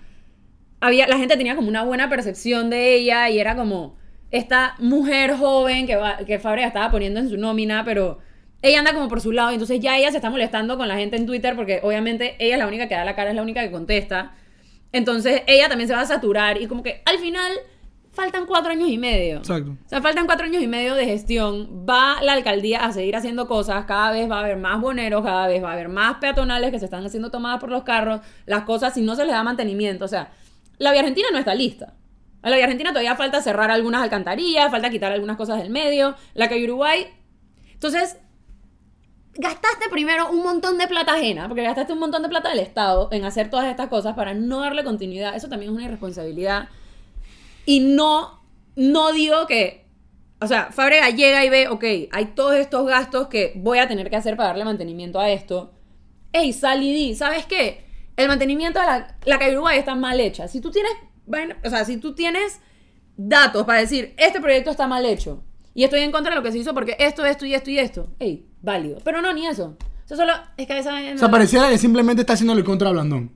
Había, 0.80 1.06
la 1.06 1.17
gente 1.17 1.36
tenía 1.36 1.58
como 1.58 1.67
una 1.67 1.84
buena 1.84 2.08
percepción 2.08 2.69
de 2.69 2.95
ella 2.95 3.30
y 3.30 3.38
era 3.38 3.58
como 3.58 3.97
esta 4.32 4.75
mujer 4.80 5.36
joven 5.36 5.86
que, 5.86 5.97
va, 5.97 6.19
que 6.19 6.39
Fábrega 6.39 6.67
estaba 6.67 6.91
poniendo 6.91 7.19
en 7.19 7.28
su 7.28 7.36
nómina, 7.36 7.84
pero 7.84 8.19
ella 8.62 8.80
anda 8.80 8.93
como 8.93 9.10
por 9.10 9.19
su 9.19 9.34
lado, 9.34 9.51
entonces 9.51 9.82
ya 9.82 9.97
ella 9.97 10.12
se 10.12 10.17
está 10.19 10.30
molestando 10.30 10.78
con 10.78 10.88
la 10.88 10.95
gente 10.95 11.17
en 11.17 11.25
Twitter 11.25 11.58
porque 11.58 11.82
obviamente 11.84 12.38
ella 12.39 12.54
es 12.54 12.60
la 12.60 12.67
única 12.67 12.88
que 12.88 12.95
da 12.95 13.04
la 13.04 13.17
cara, 13.17 13.32
es 13.32 13.36
la 13.36 13.41
única 13.41 13.62
que 13.62 13.69
contesta. 13.69 14.32
Entonces 14.95 15.41
ella 15.45 15.67
también 15.67 15.89
se 15.89 15.93
va 15.93 15.99
a 15.99 16.05
saturar 16.05 16.62
y 16.62 16.67
como 16.67 16.81
que 16.81 17.01
al 17.03 17.17
final 17.17 17.51
faltan 18.13 18.45
cuatro 18.45 18.71
años 18.71 18.88
y 18.88 18.97
medio. 18.97 19.39
Exacto. 19.39 19.71
O 19.71 19.89
sea, 19.89 20.01
faltan 20.01 20.25
cuatro 20.25 20.45
años 20.45 20.63
y 20.63 20.67
medio 20.67 20.95
de 20.95 21.03
gestión. 21.03 21.86
Va 21.86 22.21
la 22.21 22.31
alcaldía 22.31 22.86
a 22.86 22.93
seguir 22.93 23.13
haciendo 23.17 23.45
cosas. 23.45 23.84
Cada 23.84 24.12
vez 24.12 24.31
va 24.31 24.38
a 24.38 24.39
haber 24.39 24.55
más 24.55 24.79
boneros, 24.79 25.21
cada 25.21 25.47
vez 25.47 25.62
va 25.62 25.71
a 25.71 25.73
haber 25.73 25.89
más 25.89 26.15
peatonales 26.19 26.71
que 26.71 26.79
se 26.79 26.86
están 26.86 27.05
haciendo 27.05 27.29
tomadas 27.29 27.60
por 27.60 27.71
los 27.71 27.84
carros. 27.84 28.21
Las 28.45 28.62
cosas, 28.62 28.93
si 28.93 29.01
no 29.01 29.17
se 29.17 29.25
les 29.25 29.34
da 29.34 29.43
mantenimiento. 29.43 30.05
O 30.05 30.08
sea, 30.08 30.31
la 30.77 30.91
vía 30.91 31.01
argentina 31.01 31.27
no 31.29 31.39
está 31.39 31.53
lista. 31.53 31.93
A 32.41 32.49
la 32.49 32.55
vía 32.55 32.63
argentina 32.63 32.91
todavía 32.91 33.17
falta 33.17 33.41
cerrar 33.41 33.71
algunas 33.71 34.01
alcantarillas, 34.01 34.71
falta 34.71 34.89
quitar 34.89 35.12
algunas 35.12 35.36
cosas 35.36 35.58
del 35.58 35.71
medio. 35.71 36.15
La 36.36 36.47
que 36.47 36.63
Uruguay. 36.63 37.08
Entonces, 37.73 38.17
gastaste 39.38 39.89
primero 39.89 40.30
un 40.30 40.43
montón 40.43 40.78
de 40.78 40.88
plata 40.88 41.13
ajena, 41.13 41.48
porque 41.48 41.63
gastaste 41.63 41.93
un 41.93 42.00
montón 42.00 42.24
de 42.24 42.30
plata 42.30 42.50
del 42.50 42.60
Estado 42.60 43.10
en 43.12 43.26
hacer 43.26 43.50
todas 43.50 43.67
estas 43.67 43.89
cosas 43.89 44.15
para 44.15 44.34
no 44.34 44.62
darle 44.62 44.84
continuidad. 44.84 45.36
Eso 45.36 45.50
también 45.50 45.71
es 45.71 45.78
una 45.78 45.86
irresponsabilidad. 45.86 46.69
Y 47.65 47.82
no, 47.82 48.41
no 48.76 49.12
digo 49.12 49.48
que, 49.48 49.86
o 50.39 50.48
sea, 50.48 50.71
Fábrega 50.71 51.10
llega 51.10 51.43
y 51.43 51.50
ve, 51.50 51.67
ok, 51.67 51.84
hay 52.12 52.26
todos 52.36 52.56
estos 52.56 52.88
gastos 52.88 53.28
que 53.28 53.54
voy 53.56 53.80
a 53.80 53.88
tener 53.88 54.10
que 54.10 54.15
hacer 54.15 54.38
para 54.38 54.50
darle 54.50 54.65
mantenimiento 54.65 55.19
a 55.19 55.30
esto. 55.30 55.74
Ey, 56.32 56.54
sal 56.54 56.82
¿sabes 57.15 57.45
qué? 57.45 57.86
El 58.17 58.28
mantenimiento 58.28 58.80
de 58.80 58.86
la, 58.86 59.17
la 59.26 59.39
calle 59.39 59.54
Uruguay 59.54 59.78
está 59.78 59.95
mal 59.95 60.19
hecha. 60.19 60.48
Si 60.48 60.62
tú 60.62 60.71
tienes, 60.71 60.93
o 61.63 61.69
sea, 61.69 61.84
si 61.84 61.98
tú 61.98 62.15
tienes 62.15 62.62
datos 63.17 63.65
para 63.65 63.80
decir, 63.80 64.13
este 64.17 64.39
proyecto 64.39 64.71
está 64.71 64.88
mal 64.88 65.06
hecho 65.06 65.43
y 65.75 65.83
estoy 65.83 65.99
en 65.99 66.11
contra 66.11 66.31
de 66.31 66.38
lo 66.38 66.43
que 66.43 66.51
se 66.51 66.57
hizo 66.57 66.73
porque 66.73 66.95
esto, 66.97 67.23
esto 67.25 67.45
y 67.45 67.53
esto 67.53 67.69
y 67.69 67.77
esto, 67.77 68.09
ey, 68.17 68.47
válido. 68.63 68.97
Pero 69.03 69.21
no, 69.21 69.31
ni 69.33 69.45
eso. 69.45 69.77
Eso 70.05 70.15
solo 70.15 70.33
es 70.57 70.65
que 70.65 70.79
esa 70.79 70.91
vaina 70.91 71.13
O 71.13 71.17
sea, 71.19 71.27
no- 71.27 71.31
pareciera 71.31 71.69
que 71.69 71.77
simplemente 71.77 72.21
está 72.21 72.33
haciéndole 72.33 72.63
contra 72.63 72.89
a 72.89 72.91
Blandón. 72.93 73.31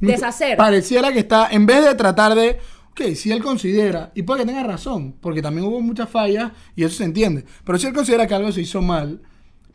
Deshacer. 0.00 0.56
Pareciera 0.56 1.12
que 1.12 1.20
está, 1.20 1.48
en 1.50 1.64
vez 1.64 1.84
de 1.84 1.94
tratar 1.94 2.34
de, 2.34 2.58
ok, 2.90 3.14
si 3.14 3.30
él 3.30 3.42
considera, 3.42 4.10
y 4.14 4.22
puede 4.22 4.40
que 4.40 4.46
tenga 4.46 4.64
razón, 4.64 5.14
porque 5.20 5.40
también 5.40 5.66
hubo 5.66 5.80
muchas 5.80 6.08
fallas 6.08 6.50
y 6.74 6.82
eso 6.84 6.96
se 6.96 7.04
entiende, 7.04 7.44
pero 7.64 7.78
si 7.78 7.86
él 7.86 7.92
considera 7.94 8.26
que 8.26 8.34
algo 8.34 8.50
se 8.50 8.62
hizo 8.62 8.82
mal, 8.82 9.22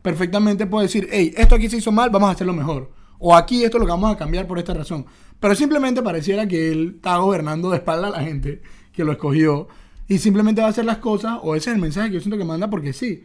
perfectamente 0.02 0.66
puede 0.68 0.88
decir, 0.88 1.08
hey, 1.12 1.34
esto 1.38 1.56
aquí 1.56 1.70
se 1.70 1.78
hizo 1.78 1.92
mal, 1.92 2.10
vamos 2.10 2.30
a 2.30 2.34
hacerlo 2.34 2.54
mejor. 2.54 2.92
O 3.20 3.36
aquí 3.36 3.64
esto 3.64 3.78
es 3.78 3.82
lo 3.82 3.86
que 3.86 3.92
vamos 3.92 4.14
a 4.14 4.18
cambiar 4.18 4.46
por 4.48 4.60
esta 4.60 4.74
razón. 4.74 5.06
Pero 5.40 5.56
simplemente 5.56 6.02
pareciera 6.04 6.48
que 6.48 6.72
él 6.72 6.94
está 6.98 7.18
gobernando 7.18 7.70
de 7.70 7.78
espalda 7.78 8.08
a 8.08 8.12
la 8.12 8.22
gente 8.22 8.62
que 8.92 9.04
lo 9.04 9.12
escogió 9.14 9.68
y 10.08 10.18
simplemente 10.20 10.62
va 10.62 10.68
a 10.68 10.70
hacer 10.72 10.86
las 10.86 10.98
cosas, 10.98 11.40
o 11.42 11.56
ese 11.56 11.70
es 11.70 11.76
el 11.76 11.82
mensaje 11.82 12.10
que 12.10 12.16
yo 12.16 12.22
siento 12.22 12.38
que 12.38 12.46
manda 12.46 12.70
porque 12.70 12.94
sí. 12.94 13.24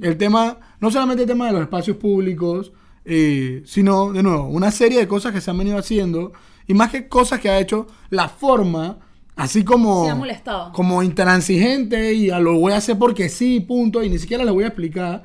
El 0.00 0.16
tema, 0.16 0.58
no 0.80 0.90
solamente 0.90 1.22
el 1.24 1.28
tema 1.28 1.46
de 1.46 1.52
los 1.52 1.62
espacios 1.62 1.96
públicos, 1.96 2.72
eh, 3.04 3.62
sino, 3.66 4.12
de 4.12 4.22
nuevo, 4.22 4.44
una 4.46 4.70
serie 4.70 4.98
de 4.98 5.08
cosas 5.08 5.32
que 5.32 5.40
se 5.40 5.50
han 5.50 5.58
venido 5.58 5.76
haciendo 5.78 6.32
y 6.66 6.74
más 6.74 6.90
que 6.90 7.08
cosas 7.08 7.40
que 7.40 7.50
ha 7.50 7.58
hecho, 7.58 7.88
la 8.10 8.28
forma, 8.28 8.98
así 9.34 9.64
como, 9.64 10.04
Se 10.04 10.10
ha 10.10 10.14
molestado. 10.14 10.72
como 10.72 11.02
intransigente 11.02 12.14
y 12.14 12.30
a 12.30 12.38
lo 12.38 12.58
voy 12.58 12.72
a 12.72 12.76
hacer 12.76 12.96
porque 12.98 13.28
sí, 13.28 13.60
punto, 13.60 14.02
y 14.02 14.08
ni 14.08 14.18
siquiera 14.18 14.44
le 14.44 14.52
voy 14.52 14.64
a 14.64 14.68
explicar. 14.68 15.24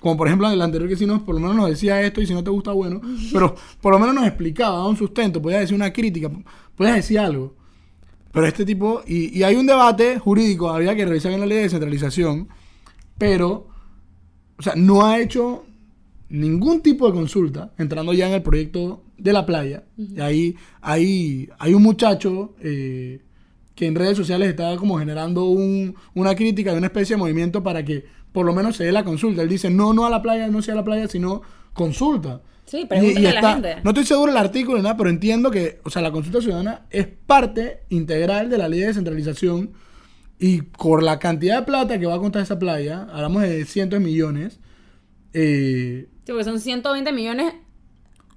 Como 0.00 0.16
por 0.16 0.26
ejemplo 0.26 0.50
el 0.50 0.60
anterior 0.60 0.88
que 0.88 0.96
sí 0.96 1.06
nos, 1.06 1.22
por 1.22 1.36
lo 1.36 1.40
menos 1.40 1.54
nos 1.54 1.68
decía 1.70 2.02
esto 2.02 2.20
y 2.20 2.26
si 2.26 2.34
no 2.34 2.42
te 2.42 2.50
gusta, 2.50 2.72
bueno, 2.72 3.00
pero 3.32 3.54
por 3.80 3.92
lo 3.92 4.00
menos 4.00 4.16
nos 4.16 4.26
explicaba, 4.26 4.78
daba 4.78 4.88
un 4.88 4.96
sustento, 4.96 5.40
podía 5.40 5.60
decir 5.60 5.76
una 5.76 5.92
crítica, 5.92 6.28
podía 6.74 6.94
decir 6.94 7.20
algo. 7.20 7.54
Pero 8.32 8.46
este 8.46 8.64
tipo, 8.64 9.02
y, 9.06 9.38
y 9.38 9.42
hay 9.42 9.56
un 9.56 9.66
debate 9.66 10.18
jurídico, 10.18 10.70
habría 10.70 10.94
que 10.96 11.04
revisar 11.04 11.30
bien 11.30 11.40
la 11.40 11.46
ley 11.46 11.58
de 11.58 11.62
descentralización, 11.64 12.48
pero, 13.18 13.68
o 14.58 14.62
sea, 14.62 14.74
no 14.74 15.04
ha 15.06 15.20
hecho 15.20 15.64
ningún 16.30 16.80
tipo 16.80 17.06
de 17.06 17.12
consulta 17.12 17.72
entrando 17.78 18.12
ya 18.14 18.26
en 18.28 18.32
el 18.34 18.42
proyecto 18.42 19.04
de 19.18 19.32
la 19.34 19.44
playa. 19.44 19.84
Y 19.98 20.18
ahí 20.20 20.56
hay, 20.80 21.48
hay 21.58 21.74
un 21.74 21.82
muchacho 21.82 22.54
eh, 22.60 23.20
que 23.74 23.86
en 23.86 23.94
redes 23.94 24.16
sociales 24.16 24.48
está 24.48 24.74
como 24.76 24.98
generando 24.98 25.44
un- 25.44 25.94
una 26.14 26.34
crítica 26.34 26.72
de 26.72 26.78
una 26.78 26.86
especie 26.86 27.16
de 27.16 27.20
movimiento 27.20 27.62
para 27.62 27.84
que 27.84 28.04
por 28.32 28.46
lo 28.46 28.54
menos 28.54 28.76
se 28.76 28.84
dé 28.84 28.92
la 28.92 29.04
consulta. 29.04 29.42
Él 29.42 29.48
dice, 29.50 29.68
no, 29.68 29.92
no 29.92 30.06
a 30.06 30.10
la 30.10 30.22
playa, 30.22 30.48
no 30.48 30.62
sea 30.62 30.72
a 30.72 30.78
la 30.78 30.84
playa, 30.84 31.06
sino 31.06 31.42
consulta. 31.74 32.40
Sí, 32.72 32.86
pregúntale 32.86 33.28
a 33.28 33.34
la 33.34 33.52
gente. 33.52 33.76
No 33.84 33.90
estoy 33.90 34.06
seguro 34.06 34.32
del 34.32 34.40
artículo 34.40 34.78
ni 34.78 34.82
nada, 34.82 34.96
pero 34.96 35.10
entiendo 35.10 35.50
que, 35.50 35.80
o 35.84 35.90
sea, 35.90 36.00
la 36.00 36.10
consulta 36.10 36.40
ciudadana 36.40 36.86
es 36.88 37.06
parte 37.06 37.82
integral 37.90 38.48
de 38.48 38.56
la 38.56 38.66
ley 38.66 38.80
de 38.80 38.86
descentralización 38.86 39.72
y 40.38 40.62
por 40.62 41.02
la 41.02 41.18
cantidad 41.18 41.58
de 41.58 41.66
plata 41.66 41.98
que 41.98 42.06
va 42.06 42.14
a 42.14 42.18
contar 42.18 42.40
esa 42.40 42.58
playa, 42.58 43.06
hablamos 43.12 43.42
de 43.42 43.66
cientos 43.66 43.98
de 43.98 44.06
millones, 44.06 44.58
eh, 45.34 46.08
Sí, 46.24 46.32
porque 46.32 46.44
son 46.44 46.58
120 46.58 47.12
millones 47.12 47.52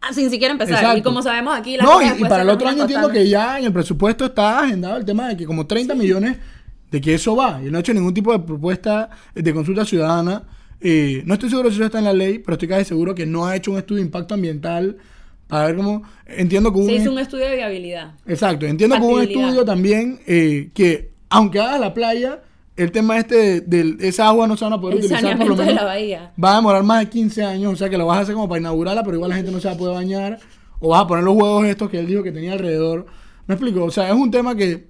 ah, 0.02 0.12
sin 0.12 0.30
siquiera 0.30 0.52
empezar. 0.52 0.80
Exacto. 0.80 0.98
Y 0.98 1.02
como 1.02 1.22
sabemos 1.22 1.58
aquí, 1.58 1.78
las 1.78 1.88
No, 1.88 2.02
y, 2.02 2.26
para 2.26 2.42
el 2.42 2.50
otro 2.50 2.68
año 2.68 2.82
entiendo 2.82 3.08
que 3.08 3.30
ya 3.30 3.58
en 3.58 3.64
el 3.64 3.72
presupuesto 3.72 4.26
está 4.26 4.60
agendado 4.60 4.98
el 4.98 5.06
tema 5.06 5.30
de 5.30 5.38
que 5.38 5.46
como 5.46 5.66
30 5.66 5.96
millones 5.96 6.36
de 6.92 7.00
que 7.00 7.14
eso 7.14 7.38
va. 7.38 7.62
Y 7.66 7.72
no 7.72 7.78
ha 7.78 7.80
hecho 7.80 7.94
ningún 7.94 8.14
tipo 8.14 8.34
de 8.34 8.40
propuesta 8.40 9.10
de 9.34 9.54
consulta 9.54 9.86
ciudadana. 9.86 10.44
Eh, 10.88 11.24
no 11.26 11.34
estoy 11.34 11.50
seguro 11.50 11.70
si 11.70 11.76
eso 11.78 11.86
está 11.86 11.98
en 12.00 12.06
la 12.06 12.14
ley, 12.14 12.38
pero 12.40 12.54
estoy 12.54 12.68
casi 12.68 12.86
seguro 12.86 13.16
que 13.16 13.26
no 13.26 13.48
ha 13.48 13.56
hecho 13.56 13.72
un 13.72 13.78
estudio 13.80 14.02
de 14.02 14.06
impacto 14.06 14.36
ambiental 14.36 14.98
para 15.48 15.66
ver 15.68 15.76
cómo... 15.78 16.04
Entiendo 16.28 16.72
que 16.72 16.78
hubo 16.80 16.86
Se 16.88 16.96
un- 16.96 17.02
hizo 17.02 17.12
un 17.12 17.20
estudio 17.20 17.46
de 17.46 17.56
viabilidad. 17.56 18.14
Exacto, 18.28 18.66
entiendo 18.68 18.96
que 18.98 19.02
hubo 19.02 19.16
un 19.16 19.22
estudio 19.24 19.66
también 19.66 20.20
eh, 20.28 20.70
que, 20.74 21.12
aunque 21.30 21.60
hagas 21.60 21.80
la 21.80 21.94
playa, 21.94 22.42
el 22.76 22.92
tema 22.92 23.18
este 23.18 23.62
de, 23.62 23.94
de 23.96 24.08
esa 24.08 24.28
agua 24.28 24.48
no 24.48 24.58
se 24.58 24.66
van 24.66 24.74
a 24.74 24.80
poder 24.82 24.98
El 25.00 25.06
utilizar 25.06 25.22
por 25.38 25.48
lo 25.48 25.56
saneamiento 25.56 25.62
de 25.62 25.68
menos. 25.68 25.82
la 25.82 25.88
bahía. 25.88 26.34
Va 26.44 26.54
a 26.54 26.56
demorar 26.58 26.84
más 26.84 27.00
de 27.00 27.10
15 27.10 27.44
años, 27.44 27.74
o 27.74 27.76
sea 27.76 27.90
que 27.90 27.98
lo 27.98 28.06
vas 28.06 28.18
a 28.20 28.22
hacer 28.22 28.36
como 28.36 28.48
para 28.50 28.60
inaugurarla, 28.60 29.04
pero 29.04 29.16
igual 29.16 29.30
la 29.30 29.38
gente 29.38 29.52
no 29.52 29.60
se 29.60 29.68
va 29.68 29.74
a 29.74 29.78
poder 29.78 29.96
bañar. 29.96 30.40
O 30.80 30.90
vas 30.90 31.02
a 31.04 31.08
poner 31.08 31.24
los 31.24 31.36
huevos 31.36 31.66
estos 31.66 31.90
que 31.90 31.98
él 32.00 32.06
dijo 32.06 32.22
que 32.22 32.32
tenía 32.32 32.54
alrededor. 32.54 33.06
Me 33.48 33.56
explico, 33.56 33.84
o 33.86 33.92
sea, 33.92 34.10
es 34.10 34.14
un 34.16 34.30
tema 34.30 34.56
que, 34.56 34.88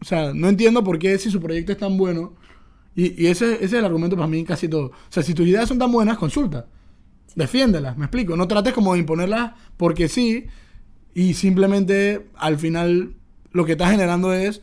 o 0.00 0.04
sea, 0.04 0.32
no 0.34 0.48
entiendo 0.48 0.82
por 0.84 0.98
qué 0.98 1.16
si 1.16 1.30
su 1.30 1.40
proyecto 1.40 1.72
es 1.72 1.78
tan 1.78 1.96
bueno. 1.96 2.34
Y, 3.00 3.22
y 3.24 3.26
ese, 3.28 3.54
ese 3.54 3.64
es 3.64 3.72
el 3.74 3.84
argumento 3.84 4.16
para 4.16 4.26
mí 4.28 4.40
en 4.40 4.44
casi 4.44 4.66
todo. 4.68 4.86
O 4.86 4.92
sea, 5.08 5.22
si 5.22 5.32
tus 5.32 5.46
ideas 5.46 5.68
son 5.68 5.78
tan 5.78 5.92
buenas, 5.92 6.18
consulta. 6.18 6.66
Defiéndelas, 7.36 7.96
me 7.96 8.06
explico. 8.06 8.36
No 8.36 8.48
trates 8.48 8.72
como 8.72 8.94
de 8.94 9.00
imponerlas 9.00 9.52
porque 9.76 10.08
sí. 10.08 10.46
Y 11.14 11.34
simplemente 11.34 12.26
al 12.36 12.58
final 12.58 13.14
lo 13.52 13.64
que 13.64 13.72
estás 13.72 13.90
generando 13.92 14.32
es, 14.32 14.60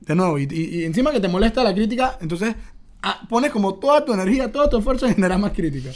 de 0.00 0.14
nuevo, 0.14 0.38
y, 0.38 0.48
y- 0.50 0.80
y 0.80 0.84
encima 0.84 1.12
que 1.12 1.20
te 1.20 1.28
molesta 1.28 1.62
la 1.62 1.74
crítica, 1.74 2.16
entonces 2.20 2.54
ah, 3.02 3.20
pones 3.28 3.50
como 3.50 3.74
toda 3.74 4.04
tu 4.04 4.12
energía, 4.14 4.50
todo 4.50 4.68
tu 4.68 4.78
esfuerzo 4.78 5.06
en 5.06 5.14
generar 5.16 5.38
más 5.38 5.52
crítica. 5.52 5.90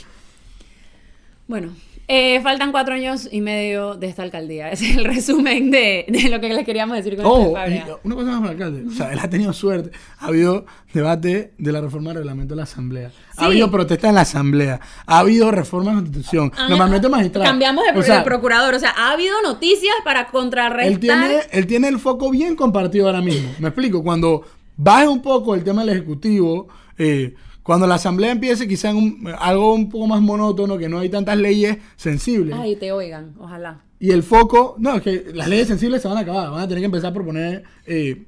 Bueno, 1.46 1.72
eh, 2.08 2.40
faltan 2.42 2.70
cuatro 2.72 2.94
años 2.94 3.28
y 3.30 3.40
medio 3.40 3.94
de 3.96 4.06
esta 4.08 4.22
alcaldía. 4.22 4.70
Ese 4.70 4.86
es 4.90 4.96
el 4.96 5.04
resumen 5.04 5.70
de, 5.70 6.04
de 6.08 6.28
lo 6.28 6.40
que 6.40 6.48
les 6.50 6.64
queríamos 6.64 6.96
decir 6.96 7.16
con 7.16 7.24
Oh, 7.26 7.52
Fábrega. 7.52 7.96
una 8.04 8.14
cosa 8.14 8.30
más 8.30 8.40
para 8.40 8.52
el 8.52 8.62
alcalde. 8.62 8.88
O 8.88 8.90
sea, 8.96 9.12
él 9.12 9.18
ha 9.22 9.28
tenido 9.30 9.52
suerte. 9.52 9.90
Ha 10.18 10.26
habido 10.26 10.64
debate 10.92 11.52
de 11.58 11.72
la 11.72 11.80
reforma 11.80 12.10
del 12.10 12.18
reglamento 12.18 12.54
de 12.54 12.56
la 12.56 12.62
Asamblea. 12.64 13.10
Sí. 13.10 13.16
Ha 13.38 13.44
habido 13.46 13.70
protesta 13.70 14.08
en 14.08 14.14
la 14.14 14.20
Asamblea. 14.22 14.80
Ha 15.06 15.18
habido 15.18 15.50
reforma 15.50 15.90
de 15.90 15.96
la 15.96 16.02
Constitución. 16.02 16.52
Ah, 16.56 16.66
Normalmente 16.68 17.08
magistrado. 17.08 17.44
Cambiamos 17.46 17.84
de, 17.92 17.98
O 17.98 18.02
sea, 18.02 18.18
de 18.18 18.24
procurador. 18.24 18.74
O 18.74 18.78
sea, 18.78 18.90
ha 18.96 19.12
habido 19.12 19.40
noticias 19.42 19.94
para 20.04 20.28
contrarrestar. 20.28 20.92
él 20.92 21.00
tiene, 21.00 21.40
él 21.52 21.66
tiene 21.66 21.88
el 21.88 21.98
foco 21.98 22.30
bien 22.30 22.56
compartido 22.56 23.06
ahora 23.06 23.20
mismo. 23.22 23.50
Me 23.58 23.68
explico. 23.68 24.02
Cuando 24.02 24.42
baje 24.76 25.08
un 25.08 25.20
poco 25.22 25.54
el 25.54 25.64
tema 25.64 25.84
del 25.84 25.96
Ejecutivo, 25.96 26.68
eh, 26.98 27.34
cuando 27.64 27.86
la 27.88 27.96
Asamblea 27.96 28.30
empiece 28.30 28.68
quizá 28.68 28.90
en 28.90 28.96
un- 28.96 29.28
algo 29.38 29.74
un 29.74 29.88
poco 29.88 30.06
más 30.06 30.20
monótono, 30.20 30.78
que 30.78 30.88
no 30.88 31.00
hay 31.00 31.08
tantas 31.08 31.36
leyes 31.36 31.78
sensibles. 31.96 32.54
Ay, 32.56 32.76
te 32.76 32.92
oigan, 32.92 33.34
ojalá. 33.40 33.80
Y 33.98 34.10
el 34.12 34.22
foco, 34.22 34.76
no, 34.78 34.94
es 34.96 35.02
que 35.02 35.24
las 35.34 35.48
leyes 35.48 35.66
sensibles 35.66 36.00
se 36.02 36.08
van 36.08 36.18
a 36.18 36.20
acabar, 36.20 36.50
van 36.50 36.60
a 36.60 36.68
tener 36.68 36.82
que 36.82 36.86
empezar 36.86 37.12
por 37.12 37.24
poner 37.24 37.64
eh, 37.86 38.26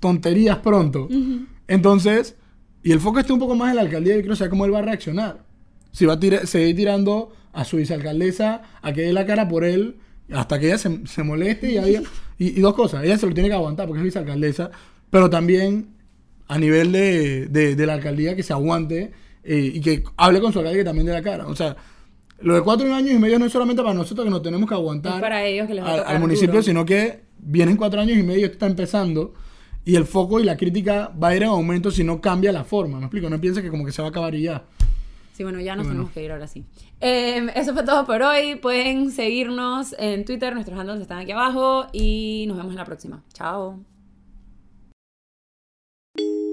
tonterías 0.00 0.58
pronto. 0.58 1.08
Entonces, 1.68 2.36
y 2.82 2.92
el 2.92 3.00
foco 3.00 3.18
esté 3.18 3.32
un 3.32 3.38
poco 3.40 3.54
más 3.56 3.70
en 3.70 3.76
la 3.76 3.82
alcaldía, 3.82 4.14
yo 4.14 4.20
quiero 4.20 4.36
saber 4.36 4.50
cómo 4.50 4.64
él 4.64 4.72
va 4.74 4.78
a 4.78 4.82
reaccionar. 4.82 5.44
Si 5.92 6.04
va 6.06 6.14
a 6.14 6.20
tira- 6.20 6.46
seguir 6.46 6.76
tirando 6.76 7.32
a 7.52 7.64
su 7.64 7.78
vicealcaldesa 7.78 8.62
a 8.82 8.92
que 8.92 9.02
dé 9.02 9.12
la 9.12 9.26
cara 9.26 9.48
por 9.48 9.64
él 9.64 9.96
hasta 10.32 10.58
que 10.58 10.66
ella 10.66 10.78
se, 10.78 11.06
se 11.06 11.22
moleste 11.22 11.72
y, 11.72 11.78
haya- 11.78 12.02
y, 12.38 12.48
y 12.58 12.60
dos 12.60 12.74
cosas, 12.74 13.02
ella 13.04 13.16
se 13.18 13.26
lo 13.26 13.32
tiene 13.34 13.48
que 13.48 13.54
aguantar 13.54 13.86
porque 13.86 14.00
es 14.00 14.04
vicealcaldesa, 14.04 14.70
pero 15.10 15.30
también 15.30 15.95
a 16.48 16.58
nivel 16.58 16.92
de, 16.92 17.46
de- 17.46 17.74
de 17.76 17.86
la 17.86 17.94
alcaldía 17.94 18.36
que 18.36 18.42
se 18.42 18.52
aguante 18.52 19.12
eh, 19.44 19.70
y 19.74 19.80
que 19.80 20.04
hable 20.16 20.40
con 20.40 20.52
su 20.52 20.58
alcalde 20.60 20.78
que 20.78 20.84
también 20.84 21.06
dé 21.06 21.12
la 21.12 21.22
cara. 21.22 21.46
O 21.46 21.56
sea, 21.56 21.76
lo 22.40 22.54
de 22.54 22.60
cuatro 22.62 22.92
años 22.94 23.10
y 23.12 23.18
medio 23.18 23.38
no 23.38 23.46
es 23.46 23.52
solamente 23.52 23.82
para 23.82 23.94
nosotros 23.94 24.24
que 24.24 24.30
nos 24.30 24.42
tenemos 24.42 24.68
que 24.68 24.74
aguantar 24.74 25.20
para 25.20 25.44
ellos 25.44 25.66
que 25.66 25.74
les 25.74 25.84
va 25.84 25.88
a 25.90 25.94
al, 25.94 26.04
al 26.06 26.20
municipio, 26.20 26.52
duro. 26.52 26.62
sino 26.62 26.84
que 26.84 27.20
vienen 27.38 27.76
cuatro 27.76 28.00
años 28.00 28.16
y 28.18 28.22
medio, 28.22 28.44
esto 28.46 28.54
está 28.54 28.66
empezando, 28.66 29.34
y 29.84 29.94
el 29.96 30.04
foco 30.04 30.40
y 30.40 30.44
la 30.44 30.56
crítica 30.56 31.12
va 31.22 31.28
a 31.28 31.36
ir 31.36 31.42
en 31.44 31.48
aumento 31.48 31.90
si 31.90 32.02
no 32.04 32.20
cambia 32.20 32.52
la 32.52 32.64
forma. 32.64 32.98
¿Me 32.98 33.04
explico? 33.06 33.30
No 33.30 33.40
piensa 33.40 33.62
que 33.62 33.70
como 33.70 33.84
que 33.86 33.92
se 33.92 34.02
va 34.02 34.08
a 34.08 34.10
acabar 34.10 34.34
y 34.34 34.42
ya. 34.42 34.64
Sí, 35.32 35.42
bueno, 35.44 35.60
ya 35.60 35.76
nos 35.76 35.84
Bueno. 35.86 35.96
tenemos 36.00 36.12
que 36.12 36.24
ir 36.24 36.32
ahora 36.32 36.46
sí. 36.46 36.64
Eh, 37.00 37.46
eso 37.54 37.72
fue 37.74 37.84
todo 37.84 38.04
por 38.06 38.22
hoy. 38.22 38.56
Pueden 38.56 39.10
seguirnos 39.10 39.94
en 39.98 40.24
Twitter, 40.24 40.54
nuestros 40.54 40.78
handles 40.78 41.00
están 41.02 41.18
aquí 41.18 41.32
abajo 41.32 41.86
y 41.92 42.46
nos 42.48 42.56
vemos 42.56 42.72
en 42.72 42.78
la 42.78 42.84
próxima. 42.86 43.22
Chao. 43.34 43.78
Thank 46.16 46.30
you 46.30 46.45